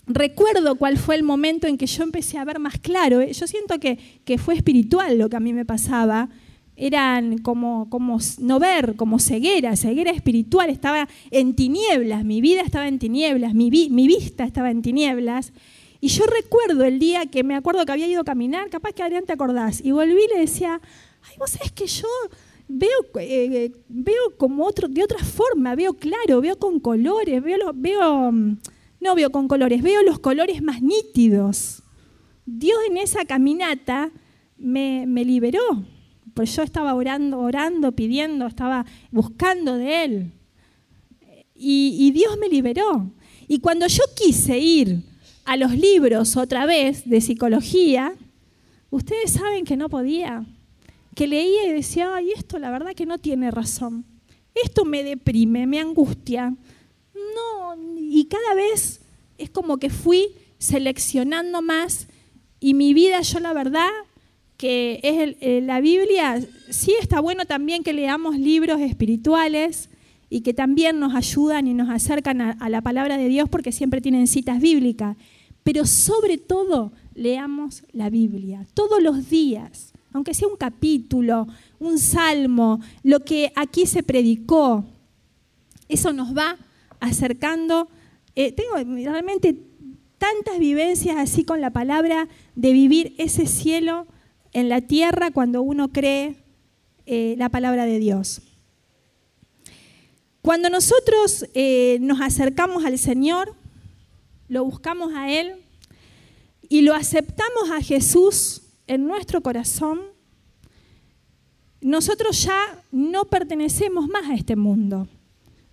recuerdo 0.06 0.76
cuál 0.76 0.98
fue 0.98 1.16
el 1.16 1.22
momento 1.22 1.66
en 1.66 1.78
que 1.78 1.86
yo 1.86 2.04
empecé 2.04 2.38
a 2.38 2.44
ver 2.44 2.58
más 2.58 2.78
claro. 2.78 3.24
Yo 3.24 3.46
siento 3.46 3.80
que, 3.80 3.98
que 4.24 4.38
fue 4.38 4.54
espiritual 4.54 5.18
lo 5.18 5.30
que 5.30 5.36
a 5.36 5.40
mí 5.40 5.54
me 5.54 5.64
pasaba. 5.64 6.28
Eran 6.76 7.38
como, 7.38 7.88
como 7.90 8.18
no 8.38 8.58
ver, 8.58 8.94
como 8.96 9.18
ceguera, 9.18 9.74
ceguera 9.74 10.10
espiritual. 10.10 10.68
Estaba 10.68 11.08
en 11.30 11.56
tinieblas, 11.56 12.24
mi 12.24 12.42
vida 12.42 12.60
estaba 12.60 12.88
en 12.88 12.98
tinieblas, 12.98 13.54
mi, 13.54 13.70
mi 13.70 14.06
vista 14.06 14.44
estaba 14.44 14.70
en 14.70 14.82
tinieblas. 14.82 15.52
Y 16.04 16.08
yo 16.08 16.24
recuerdo 16.26 16.82
el 16.82 16.98
día 16.98 17.26
que 17.26 17.44
me 17.44 17.54
acuerdo 17.54 17.86
que 17.86 17.92
había 17.92 18.08
ido 18.08 18.22
a 18.22 18.24
caminar, 18.24 18.68
capaz 18.70 18.92
que 18.92 19.04
Adrián 19.04 19.24
te 19.24 19.34
acordás, 19.34 19.80
y 19.80 19.92
volví 19.92 20.20
y 20.24 20.34
le 20.34 20.40
decía, 20.40 20.80
ay, 21.22 21.36
vos 21.38 21.50
sabés 21.50 21.70
que 21.70 21.86
yo 21.86 22.08
veo, 22.66 22.90
eh, 23.20 23.70
veo 23.88 24.36
como 24.36 24.66
otro, 24.66 24.88
de 24.88 25.04
otra 25.04 25.20
forma, 25.20 25.76
veo 25.76 25.94
claro, 25.94 26.40
veo 26.40 26.58
con 26.58 26.80
colores, 26.80 27.40
veo, 27.40 27.70
veo, 27.72 28.32
no 28.32 29.14
veo 29.14 29.30
con 29.30 29.46
colores, 29.46 29.80
veo 29.80 30.02
los 30.02 30.18
colores 30.18 30.60
más 30.60 30.82
nítidos. 30.82 31.84
Dios 32.46 32.78
en 32.90 32.96
esa 32.96 33.24
caminata 33.24 34.10
me, 34.58 35.06
liberó, 35.06 35.84
pues 36.34 36.56
yo 36.56 36.64
estaba 36.64 36.94
orando, 36.94 37.38
orando, 37.38 37.92
pidiendo, 37.92 38.48
estaba 38.48 38.86
buscando 39.12 39.76
de 39.76 40.04
Él. 40.04 40.32
Y 41.54 42.10
Dios 42.10 42.36
me 42.40 42.48
liberó. 42.48 43.12
Y 43.46 43.60
cuando 43.60 43.86
yo 43.86 44.02
quise 44.16 44.58
ir 44.58 45.11
a 45.44 45.56
los 45.56 45.72
libros 45.72 46.36
otra 46.36 46.66
vez 46.66 47.08
de 47.08 47.20
psicología, 47.20 48.14
ustedes 48.90 49.32
saben 49.32 49.64
que 49.64 49.76
no 49.76 49.88
podía, 49.88 50.44
que 51.14 51.26
leía 51.26 51.66
y 51.66 51.72
decía, 51.72 52.14
ay, 52.14 52.30
esto 52.36 52.58
la 52.58 52.70
verdad 52.70 52.94
que 52.94 53.06
no 53.06 53.18
tiene 53.18 53.50
razón. 53.50 54.04
esto 54.54 54.84
me 54.84 55.02
deprime, 55.02 55.66
me 55.66 55.80
angustia. 55.80 56.54
No, 57.14 57.76
y 57.98 58.26
cada 58.26 58.54
vez 58.54 59.00
es 59.38 59.50
como 59.50 59.78
que 59.78 59.90
fui 59.90 60.28
seleccionando 60.58 61.62
más 61.62 62.06
y 62.60 62.74
mi 62.74 62.94
vida, 62.94 63.20
yo 63.22 63.40
la 63.40 63.52
verdad, 63.52 63.90
que 64.56 65.00
es 65.02 65.36
eh, 65.40 65.60
la 65.62 65.80
Biblia, 65.80 66.40
sí 66.70 66.94
está 67.00 67.20
bueno 67.20 67.44
también 67.44 67.82
que 67.82 67.92
leamos 67.92 68.38
libros 68.38 68.80
espirituales 68.80 69.88
y 70.32 70.40
que 70.40 70.54
también 70.54 70.98
nos 70.98 71.14
ayudan 71.14 71.66
y 71.66 71.74
nos 71.74 71.90
acercan 71.90 72.40
a, 72.40 72.68
la 72.70 72.80
palabra 72.80 73.18
de 73.18 73.28
Dios 73.28 73.50
porque 73.50 73.70
siempre 73.70 74.00
tienen 74.00 74.26
citas 74.26 74.62
bíblicas, 74.62 75.18
pero 75.62 75.84
sobre 75.84 76.38
todo 76.38 76.90
leamos 77.14 77.84
la 77.92 78.08
Biblia 78.08 78.66
todos 78.72 79.02
los 79.02 79.28
días, 79.28 79.92
aunque 80.10 80.32
sea 80.32 80.48
un 80.48 80.56
capítulo, 80.56 81.48
un 81.78 81.98
salmo, 81.98 82.80
lo 83.02 83.20
que 83.20 83.52
aquí 83.56 83.84
se 83.84 84.02
predicó, 84.02 84.86
eso 85.90 86.14
nos 86.14 86.34
va 86.34 86.56
acercando. 86.98 87.88
Eh, 88.34 88.52
tengo 88.52 88.76
realmente 89.04 89.54
tantas 90.16 90.58
vivencias 90.58 91.18
así 91.18 91.44
con 91.44 91.60
la 91.60 91.74
palabra 91.74 92.26
de 92.54 92.72
vivir 92.72 93.14
ese 93.18 93.44
cielo 93.44 94.06
en 94.54 94.70
la 94.70 94.80
tierra 94.80 95.30
cuando 95.30 95.60
uno 95.60 95.88
cree 95.88 96.36
eh, 97.04 97.34
la 97.36 97.50
palabra 97.50 97.84
de 97.84 97.98
Dios. 97.98 98.40
Cuando 100.42 100.68
nosotros 100.68 101.46
eh, 101.54 101.98
nos 102.00 102.20
acercamos 102.20 102.84
al 102.84 102.98
Señor, 102.98 103.54
lo 104.48 104.64
buscamos 104.64 105.12
a 105.14 105.30
Él 105.30 105.54
y 106.68 106.82
lo 106.82 106.94
aceptamos 106.94 107.70
a 107.70 107.80
Jesús 107.80 108.62
en 108.88 109.06
nuestro 109.06 109.40
corazón, 109.40 110.00
nosotros 111.80 112.42
ya 112.42 112.82
no 112.90 113.24
pertenecemos 113.26 114.08
más 114.08 114.28
a 114.28 114.34
este 114.34 114.56
mundo. 114.56 115.06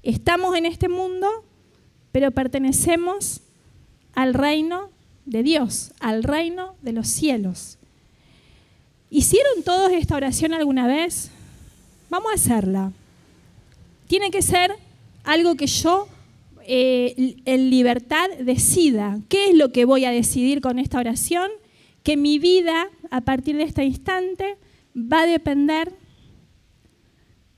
Estamos 0.03 0.55
en 0.55 0.67
este 0.67 0.87
mundo, 0.87 1.27
pero 2.11 2.29
pertenecemos 2.29 3.41
al 4.13 4.35
reino 4.35 4.91
de 5.25 5.41
Dios, 5.41 5.93
al 5.99 6.23
reino 6.23 6.75
de 6.83 6.93
los 6.93 7.07
cielos. 7.07 7.79
¿Hicieron 9.09 9.63
todos 9.63 9.91
esta 9.91 10.15
oración 10.15 10.53
alguna 10.53 10.85
vez? 10.85 11.31
Vamos 12.09 12.31
a 12.31 12.35
hacerla. 12.35 12.91
Tiene 14.09 14.31
que 14.31 14.41
ser 14.41 14.71
algo 15.23 15.53
que 15.53 15.67
yo 15.67 16.07
eh, 16.65 17.35
en 17.45 17.69
libertad 17.69 18.27
decida. 18.39 19.19
¿Qué 19.29 19.49
es 19.51 19.55
lo 19.55 19.71
que 19.71 19.85
voy 19.85 20.03
a 20.03 20.09
decidir 20.09 20.61
con 20.61 20.79
esta 20.79 20.97
oración? 20.97 21.47
Que 22.01 22.17
mi 22.17 22.39
vida 22.39 22.89
a 23.11 23.21
partir 23.21 23.55
de 23.55 23.63
este 23.65 23.85
instante 23.85 24.57
va 24.95 25.21
a 25.21 25.27
depender 25.27 25.93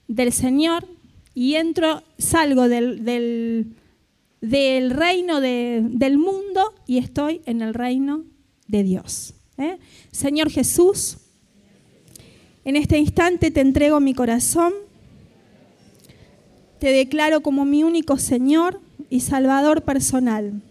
del 0.10 0.34
Señor 0.34 0.86
y 1.34 1.56
entro, 1.56 2.04
salgo 2.18 2.68
del, 2.68 3.06
del, 4.42 4.90
reino 4.92 5.40
del 5.40 6.18
mundo 6.18 6.74
y 6.86 6.98
estoy 6.98 7.40
en 7.46 7.62
el 7.62 7.74
reino 7.74 8.26
de 8.68 8.84
Dios. 8.84 9.36
¿eh? 9.58 9.78
Señor 10.12 10.50
Jesús, 10.50 11.16
en 12.66 12.76
este 12.76 12.98
instante 12.98 13.52
te 13.52 13.62
entrego 13.62 14.02
mi 14.02 14.14
corazón, 14.14 14.74
te 16.82 16.91
declaro 16.91 17.41
como 17.41 17.63
mi 17.63 17.84
único 17.84 18.17
Señor 18.17 18.82
y 19.08 19.20
Salvador 19.20 19.84
personal. 19.84 20.63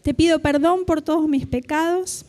Te 0.00 0.14
pido 0.14 0.38
perdón 0.38 0.86
por 0.86 1.02
todos 1.02 1.28
mis 1.28 1.46
pecados. 1.46 2.24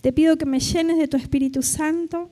Te 0.00 0.12
pido 0.12 0.36
que 0.36 0.46
me 0.46 0.58
llenes 0.58 0.98
de 0.98 1.06
tu 1.06 1.16
Espíritu 1.16 1.62
Santo. 1.62 2.28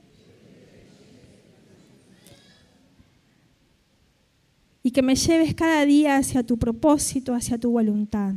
Y 4.83 4.91
que 4.91 5.01
me 5.01 5.15
lleves 5.15 5.55
cada 5.55 5.85
día 5.85 6.17
hacia 6.17 6.43
tu 6.43 6.57
propósito, 6.57 7.33
hacia 7.33 7.57
tu 7.57 7.71
voluntad. 7.71 8.33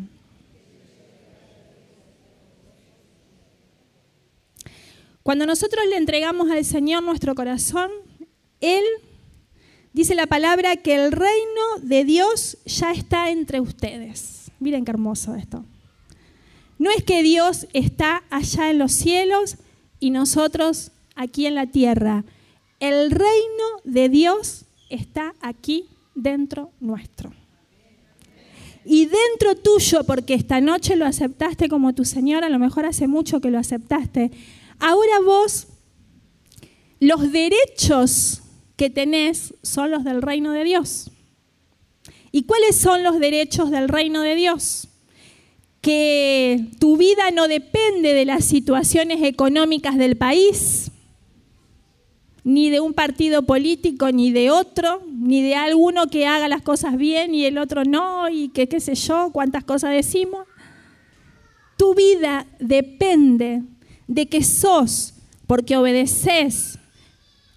Cuando 5.24 5.46
nosotros 5.46 5.84
le 5.90 5.96
entregamos 5.96 6.48
al 6.48 6.64
Señor 6.64 7.02
nuestro 7.02 7.34
corazón, 7.34 7.90
Él 8.60 8.82
dice 9.92 10.14
la 10.14 10.26
palabra 10.26 10.76
que 10.76 10.94
el 10.94 11.12
reino 11.12 11.78
de 11.82 12.04
Dios 12.04 12.58
ya 12.64 12.92
está 12.92 13.30
entre 13.30 13.60
ustedes. 13.60 14.50
Miren 14.60 14.84
qué 14.84 14.90
hermoso 14.90 15.34
esto. 15.34 15.64
No 16.78 16.90
es 16.90 17.02
que 17.02 17.22
Dios 17.22 17.66
está 17.72 18.22
allá 18.30 18.70
en 18.70 18.78
los 18.78 18.92
cielos 18.92 19.56
y 20.00 20.10
nosotros 20.10 20.92
aquí 21.14 21.46
en 21.46 21.54
la 21.54 21.66
tierra. 21.66 22.24
El 22.80 23.10
reino 23.10 23.64
de 23.84 24.08
Dios 24.08 24.64
está 24.88 25.34
aquí 25.40 25.88
dentro 26.14 26.70
nuestro. 26.80 27.32
Y 28.84 29.06
dentro 29.06 29.54
tuyo, 29.56 30.04
porque 30.04 30.34
esta 30.34 30.60
noche 30.60 30.96
lo 30.96 31.04
aceptaste 31.04 31.68
como 31.68 31.94
tu 31.94 32.04
Señor, 32.04 32.44
a 32.44 32.48
lo 32.48 32.58
mejor 32.58 32.86
hace 32.86 33.06
mucho 33.06 33.40
que 33.40 33.50
lo 33.50 33.58
aceptaste, 33.58 34.30
Ahora 34.80 35.20
vos, 35.24 35.66
los 37.00 37.32
derechos 37.32 38.42
que 38.78 38.90
tenés 38.90 39.54
son 39.62 39.90
los 39.90 40.04
del 40.04 40.22
reino 40.22 40.52
de 40.52 40.62
Dios. 40.62 41.10
¿Y 42.30 42.44
cuáles 42.44 42.76
son 42.76 43.02
los 43.02 43.18
derechos 43.18 43.72
del 43.72 43.88
reino 43.88 44.22
de 44.22 44.36
Dios? 44.36 44.86
Que 45.80 46.64
tu 46.78 46.96
vida 46.96 47.32
no 47.32 47.48
depende 47.48 48.14
de 48.14 48.24
las 48.24 48.44
situaciones 48.44 49.24
económicas 49.24 49.98
del 49.98 50.16
país, 50.16 50.92
ni 52.44 52.70
de 52.70 52.78
un 52.78 52.94
partido 52.94 53.42
político, 53.42 54.12
ni 54.12 54.30
de 54.30 54.52
otro, 54.52 55.02
ni 55.10 55.42
de 55.42 55.56
alguno 55.56 56.06
que 56.06 56.28
haga 56.28 56.46
las 56.46 56.62
cosas 56.62 56.96
bien 56.96 57.34
y 57.34 57.46
el 57.46 57.58
otro 57.58 57.82
no, 57.84 58.28
y 58.28 58.48
que 58.50 58.68
qué 58.68 58.78
sé 58.78 58.94
yo, 58.94 59.30
cuántas 59.32 59.64
cosas 59.64 59.90
decimos. 59.90 60.46
Tu 61.76 61.96
vida 61.96 62.46
depende 62.60 63.62
de 64.06 64.28
que 64.28 64.44
sos, 64.44 65.14
porque 65.48 65.76
obedeces 65.76 66.78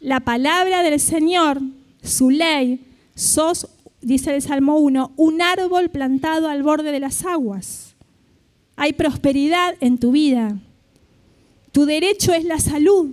la 0.02 0.20
palabra 0.20 0.82
del 0.82 1.00
Señor, 1.00 1.62
su 2.04 2.32
ley, 2.32 2.84
sos, 3.16 3.68
dice 4.02 4.34
el 4.34 4.42
Salmo 4.42 4.78
1, 4.78 5.14
un 5.16 5.42
árbol 5.42 5.90
plantado 5.90 6.50
al 6.50 6.64
borde 6.64 6.92
de 6.92 7.00
las 7.00 7.24
aguas. 7.24 7.96
Hay 8.76 8.94
prosperidad 8.94 9.76
en 9.80 10.00
tu 10.00 10.12
vida. 10.12 10.58
Tu 11.72 11.86
derecho 11.86 12.34
es 12.34 12.44
la 12.44 12.60
salud, 12.60 13.12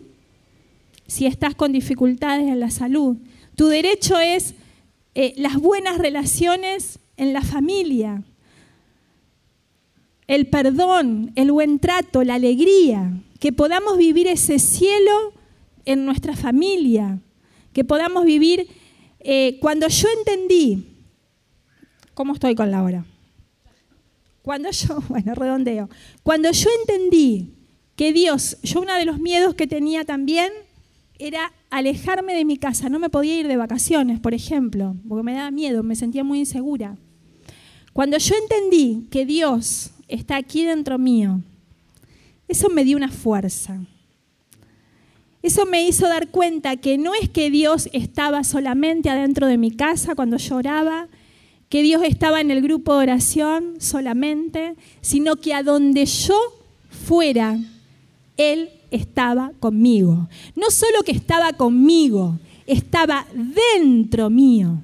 si 1.06 1.26
estás 1.26 1.54
con 1.54 1.72
dificultades 1.72 2.48
en 2.48 2.58
la 2.58 2.70
salud. 2.70 3.18
Tu 3.54 3.66
derecho 3.66 4.18
es 4.18 4.54
eh, 5.14 5.34
las 5.36 5.56
buenas 5.56 5.98
relaciones 5.98 6.98
en 7.18 7.34
la 7.34 7.42
familia, 7.42 8.22
el 10.26 10.46
perdón, 10.46 11.32
el 11.36 11.52
buen 11.52 11.78
trato, 11.78 12.22
la 12.22 12.34
alegría 12.34 13.12
que 13.40 13.52
podamos 13.52 13.96
vivir 13.96 14.26
ese 14.26 14.58
cielo 14.58 15.32
en 15.88 16.04
nuestra 16.04 16.36
familia, 16.36 17.18
que 17.72 17.82
podamos 17.82 18.26
vivir, 18.26 18.68
eh, 19.20 19.58
cuando 19.58 19.88
yo 19.88 20.06
entendí, 20.18 20.86
¿cómo 22.12 22.34
estoy 22.34 22.54
con 22.54 22.70
la 22.70 22.82
hora? 22.82 23.06
Cuando 24.42 24.70
yo, 24.70 25.02
bueno, 25.08 25.34
redondeo, 25.34 25.88
cuando 26.22 26.50
yo 26.52 26.68
entendí 26.80 27.54
que 27.96 28.12
Dios, 28.12 28.58
yo 28.62 28.82
uno 28.82 28.94
de 28.96 29.06
los 29.06 29.18
miedos 29.18 29.54
que 29.54 29.66
tenía 29.66 30.04
también 30.04 30.52
era 31.18 31.54
alejarme 31.70 32.34
de 32.34 32.44
mi 32.44 32.58
casa, 32.58 32.90
no 32.90 32.98
me 32.98 33.08
podía 33.08 33.40
ir 33.40 33.48
de 33.48 33.56
vacaciones, 33.56 34.20
por 34.20 34.34
ejemplo, 34.34 34.94
porque 35.08 35.22
me 35.22 35.32
daba 35.32 35.50
miedo, 35.50 35.82
me 35.82 35.96
sentía 35.96 36.22
muy 36.22 36.40
insegura. 36.40 36.98
Cuando 37.94 38.18
yo 38.18 38.34
entendí 38.34 39.08
que 39.10 39.24
Dios 39.24 39.92
está 40.06 40.36
aquí 40.36 40.64
dentro 40.64 40.98
mío, 40.98 41.40
eso 42.46 42.68
me 42.68 42.84
dio 42.84 42.98
una 42.98 43.08
fuerza. 43.10 43.80
Eso 45.42 45.66
me 45.66 45.86
hizo 45.86 46.08
dar 46.08 46.28
cuenta 46.28 46.76
que 46.76 46.98
no 46.98 47.12
es 47.14 47.28
que 47.28 47.50
Dios 47.50 47.88
estaba 47.92 48.42
solamente 48.44 49.08
adentro 49.08 49.46
de 49.46 49.58
mi 49.58 49.70
casa 49.70 50.14
cuando 50.14 50.36
lloraba, 50.36 51.08
que 51.68 51.82
Dios 51.82 52.02
estaba 52.04 52.40
en 52.40 52.50
el 52.50 52.62
grupo 52.62 52.94
de 52.94 53.02
oración 53.04 53.74
solamente, 53.78 54.74
sino 55.00 55.36
que 55.36 55.54
a 55.54 55.62
donde 55.62 56.06
yo 56.06 56.38
fuera, 56.88 57.58
Él 58.36 58.70
estaba 58.90 59.52
conmigo. 59.60 60.28
No 60.56 60.70
solo 60.70 61.02
que 61.04 61.12
estaba 61.12 61.52
conmigo, 61.52 62.38
estaba 62.66 63.26
dentro 63.34 64.30
mío. 64.30 64.82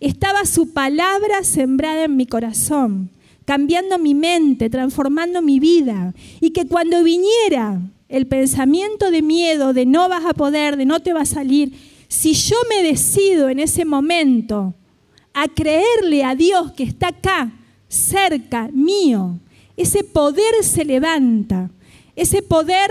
Estaba 0.00 0.44
su 0.44 0.72
palabra 0.72 1.42
sembrada 1.44 2.04
en 2.04 2.16
mi 2.16 2.26
corazón 2.26 3.10
cambiando 3.44 3.98
mi 3.98 4.14
mente, 4.14 4.70
transformando 4.70 5.42
mi 5.42 5.60
vida. 5.60 6.14
Y 6.40 6.50
que 6.50 6.66
cuando 6.66 7.02
viniera 7.02 7.80
el 8.12 8.26
pensamiento 8.26 9.10
de 9.10 9.22
miedo, 9.22 9.72
de 9.72 9.86
no 9.86 10.06
vas 10.10 10.26
a 10.26 10.34
poder, 10.34 10.76
de 10.76 10.84
no 10.84 11.00
te 11.00 11.14
va 11.14 11.22
a 11.22 11.26
salir, 11.26 11.72
si 12.08 12.34
yo 12.34 12.56
me 12.68 12.82
decido 12.82 13.48
en 13.48 13.58
ese 13.58 13.86
momento 13.86 14.74
a 15.32 15.48
creerle 15.48 16.22
a 16.22 16.34
Dios 16.34 16.72
que 16.72 16.82
está 16.82 17.08
acá, 17.08 17.50
cerca 17.88 18.68
mío, 18.70 19.38
ese 19.78 20.04
poder 20.04 20.62
se 20.62 20.84
levanta, 20.84 21.70
ese 22.14 22.42
poder 22.42 22.90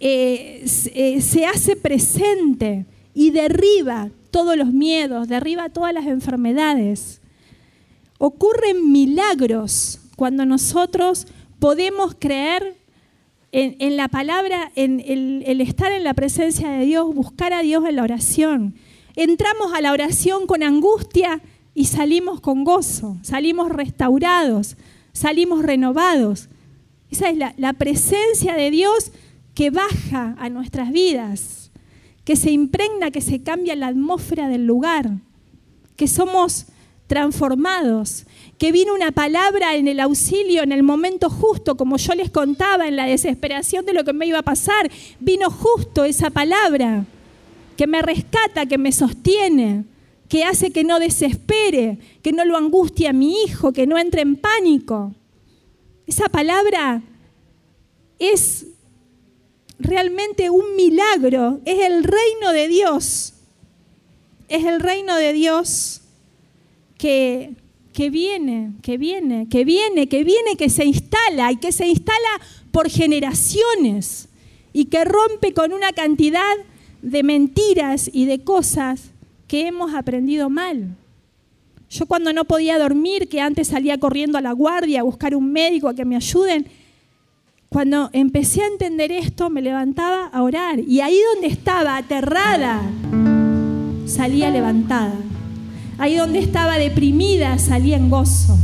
eh, 0.00 0.66
eh, 0.94 1.20
se 1.22 1.46
hace 1.46 1.74
presente 1.74 2.84
y 3.14 3.30
derriba 3.30 4.10
todos 4.30 4.54
los 4.54 4.70
miedos, 4.70 5.28
derriba 5.28 5.70
todas 5.70 5.94
las 5.94 6.06
enfermedades. 6.06 7.22
Ocurren 8.18 8.92
milagros 8.92 9.98
cuando 10.14 10.44
nosotros 10.44 11.26
podemos 11.58 12.14
creer 12.18 12.83
en, 13.56 13.96
la 13.96 14.08
palabra, 14.08 14.72
en 14.74 14.98
el, 14.98 15.60
estar 15.60 15.92
en 15.92 16.02
la 16.02 16.14
presencia 16.14 16.70
de 16.70 16.84
Dios, 16.84 17.14
buscar 17.14 17.52
a 17.52 17.62
Dios 17.62 17.84
en 17.88 17.94
la 17.94 18.02
oración. 18.02 18.74
Entramos 19.14 19.72
a 19.72 19.80
la 19.80 19.92
oración 19.92 20.48
con 20.48 20.64
angustia 20.64 21.40
y 21.72 21.84
salimos 21.84 22.40
con 22.40 22.64
gozo, 22.64 23.16
salimos 23.22 23.70
restaurados, 23.70 24.76
salimos 25.12 25.62
renovados. 25.62 26.48
Esa 27.10 27.30
es 27.30 27.38
la 27.56 27.72
presencia 27.74 28.54
de 28.54 28.72
Dios 28.72 29.12
que 29.54 29.70
baja 29.70 30.34
a 30.40 30.48
nuestras 30.48 30.90
vidas, 30.90 31.70
que 32.24 32.34
se 32.34 32.50
impregna, 32.50 33.12
que 33.12 33.20
se 33.20 33.44
cambia 33.44 33.76
la 33.76 33.86
atmósfera 33.86 34.48
del 34.48 34.66
lugar, 34.66 35.12
que 35.94 36.08
somos 36.08 36.66
transformados, 37.06 38.24
que 38.58 38.72
vino 38.72 38.94
una 38.94 39.12
palabra 39.12 39.74
en 39.74 39.88
el 39.88 40.00
auxilio 40.00 40.62
en 40.62 40.72
el 40.72 40.82
momento 40.82 41.28
justo, 41.28 41.76
como 41.76 41.96
yo 41.96 42.14
les 42.14 42.30
contaba, 42.30 42.88
en 42.88 42.96
la 42.96 43.06
desesperación 43.06 43.84
de 43.84 43.92
lo 43.92 44.04
que 44.04 44.12
me 44.12 44.26
iba 44.26 44.38
a 44.38 44.42
pasar, 44.42 44.90
vino 45.20 45.50
justo 45.50 46.04
esa 46.04 46.30
palabra 46.30 47.04
que 47.76 47.86
me 47.86 48.02
rescata, 48.02 48.66
que 48.66 48.78
me 48.78 48.92
sostiene, 48.92 49.84
que 50.28 50.44
hace 50.44 50.70
que 50.70 50.84
no 50.84 50.98
desespere, 50.98 51.98
que 52.22 52.32
no 52.32 52.44
lo 52.44 52.56
angustie 52.56 53.08
a 53.08 53.12
mi 53.12 53.42
hijo, 53.42 53.72
que 53.72 53.86
no 53.86 53.98
entre 53.98 54.22
en 54.22 54.36
pánico. 54.36 55.12
Esa 56.06 56.28
palabra 56.28 57.02
es 58.18 58.66
realmente 59.78 60.50
un 60.50 60.76
milagro, 60.76 61.60
es 61.64 61.84
el 61.84 62.04
reino 62.04 62.52
de 62.52 62.68
Dios, 62.68 63.34
es 64.48 64.64
el 64.64 64.80
reino 64.80 65.16
de 65.16 65.32
Dios 65.32 66.03
que, 67.04 68.10
viene, 68.10 68.72
que 68.80 68.96
viene, 68.96 69.46
que 69.50 69.66
viene, 69.66 70.08
que 70.08 70.24
viene, 70.24 70.56
que 70.56 70.70
se 70.70 70.86
instala 70.86 71.52
y 71.52 71.56
que 71.56 71.70
se 71.70 71.86
instala 71.86 72.40
por 72.70 72.88
generaciones 72.88 74.30
y 74.72 74.86
que 74.86 75.04
rompe 75.04 75.52
con 75.52 75.74
una 75.74 75.92
cantidad 75.92 76.54
de 77.02 77.22
mentiras 77.22 78.08
y 78.10 78.24
de 78.24 78.42
cosas 78.42 79.10
que 79.46 79.66
hemos 79.66 79.92
aprendido 79.92 80.48
mal. 80.48 80.96
Yo 81.90 82.06
cuando 82.06 82.32
no 82.32 82.46
podía 82.46 82.78
dormir, 82.78 83.28
que 83.28 83.42
antes 83.42 83.68
salía 83.68 83.98
corriendo 83.98 84.38
a 84.38 84.40
la 84.40 84.52
guardia 84.52 85.00
a 85.00 85.04
buscar 85.04 85.36
un 85.36 85.52
médico 85.52 85.88
a 85.88 85.94
que 85.94 86.06
me 86.06 86.16
ayuden, 86.16 86.66
cuando 87.68 88.08
empecé 88.14 88.62
a 88.62 88.68
entender 88.68 89.12
esto, 89.12 89.50
me 89.50 89.60
levantaba 89.60 90.28
a 90.28 90.42
orar. 90.42 90.80
Y 90.80 91.02
ahí 91.02 91.18
donde 91.34 91.48
estaba 91.48 91.98
aterrada, 91.98 92.80
salía 94.06 94.48
levantada. 94.48 95.12
Ahí 95.98 96.16
donde 96.16 96.40
estaba 96.40 96.78
deprimida, 96.78 97.58
salía 97.58 97.96
en 97.96 98.10
gozo. 98.10 98.58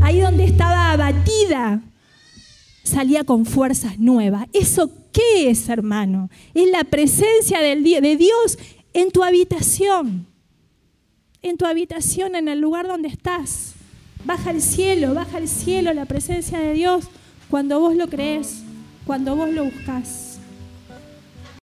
Ahí 0.00 0.20
donde 0.20 0.44
estaba 0.44 0.92
abatida, 0.92 1.80
salía 2.82 3.24
con 3.24 3.46
fuerzas 3.46 3.98
nuevas. 3.98 4.46
¿Eso 4.52 4.90
qué 5.12 5.50
es, 5.50 5.68
hermano? 5.68 6.30
Es 6.52 6.70
la 6.70 6.84
presencia 6.84 7.60
de 7.60 8.16
Dios 8.16 8.58
en 8.92 9.10
tu 9.10 9.22
habitación. 9.22 10.26
En 11.42 11.56
tu 11.56 11.66
habitación, 11.66 12.34
en 12.36 12.48
el 12.48 12.60
lugar 12.60 12.86
donde 12.86 13.08
estás. 13.08 13.74
Baja 14.24 14.50
al 14.50 14.62
cielo, 14.62 15.14
baja 15.14 15.36
al 15.36 15.48
cielo 15.48 15.92
la 15.92 16.06
presencia 16.06 16.58
de 16.58 16.72
Dios 16.72 17.04
cuando 17.50 17.78
vos 17.78 17.94
lo 17.94 18.08
crees, 18.08 18.62
cuando 19.06 19.36
vos 19.36 19.50
lo 19.50 19.64
buscas. 19.66 20.23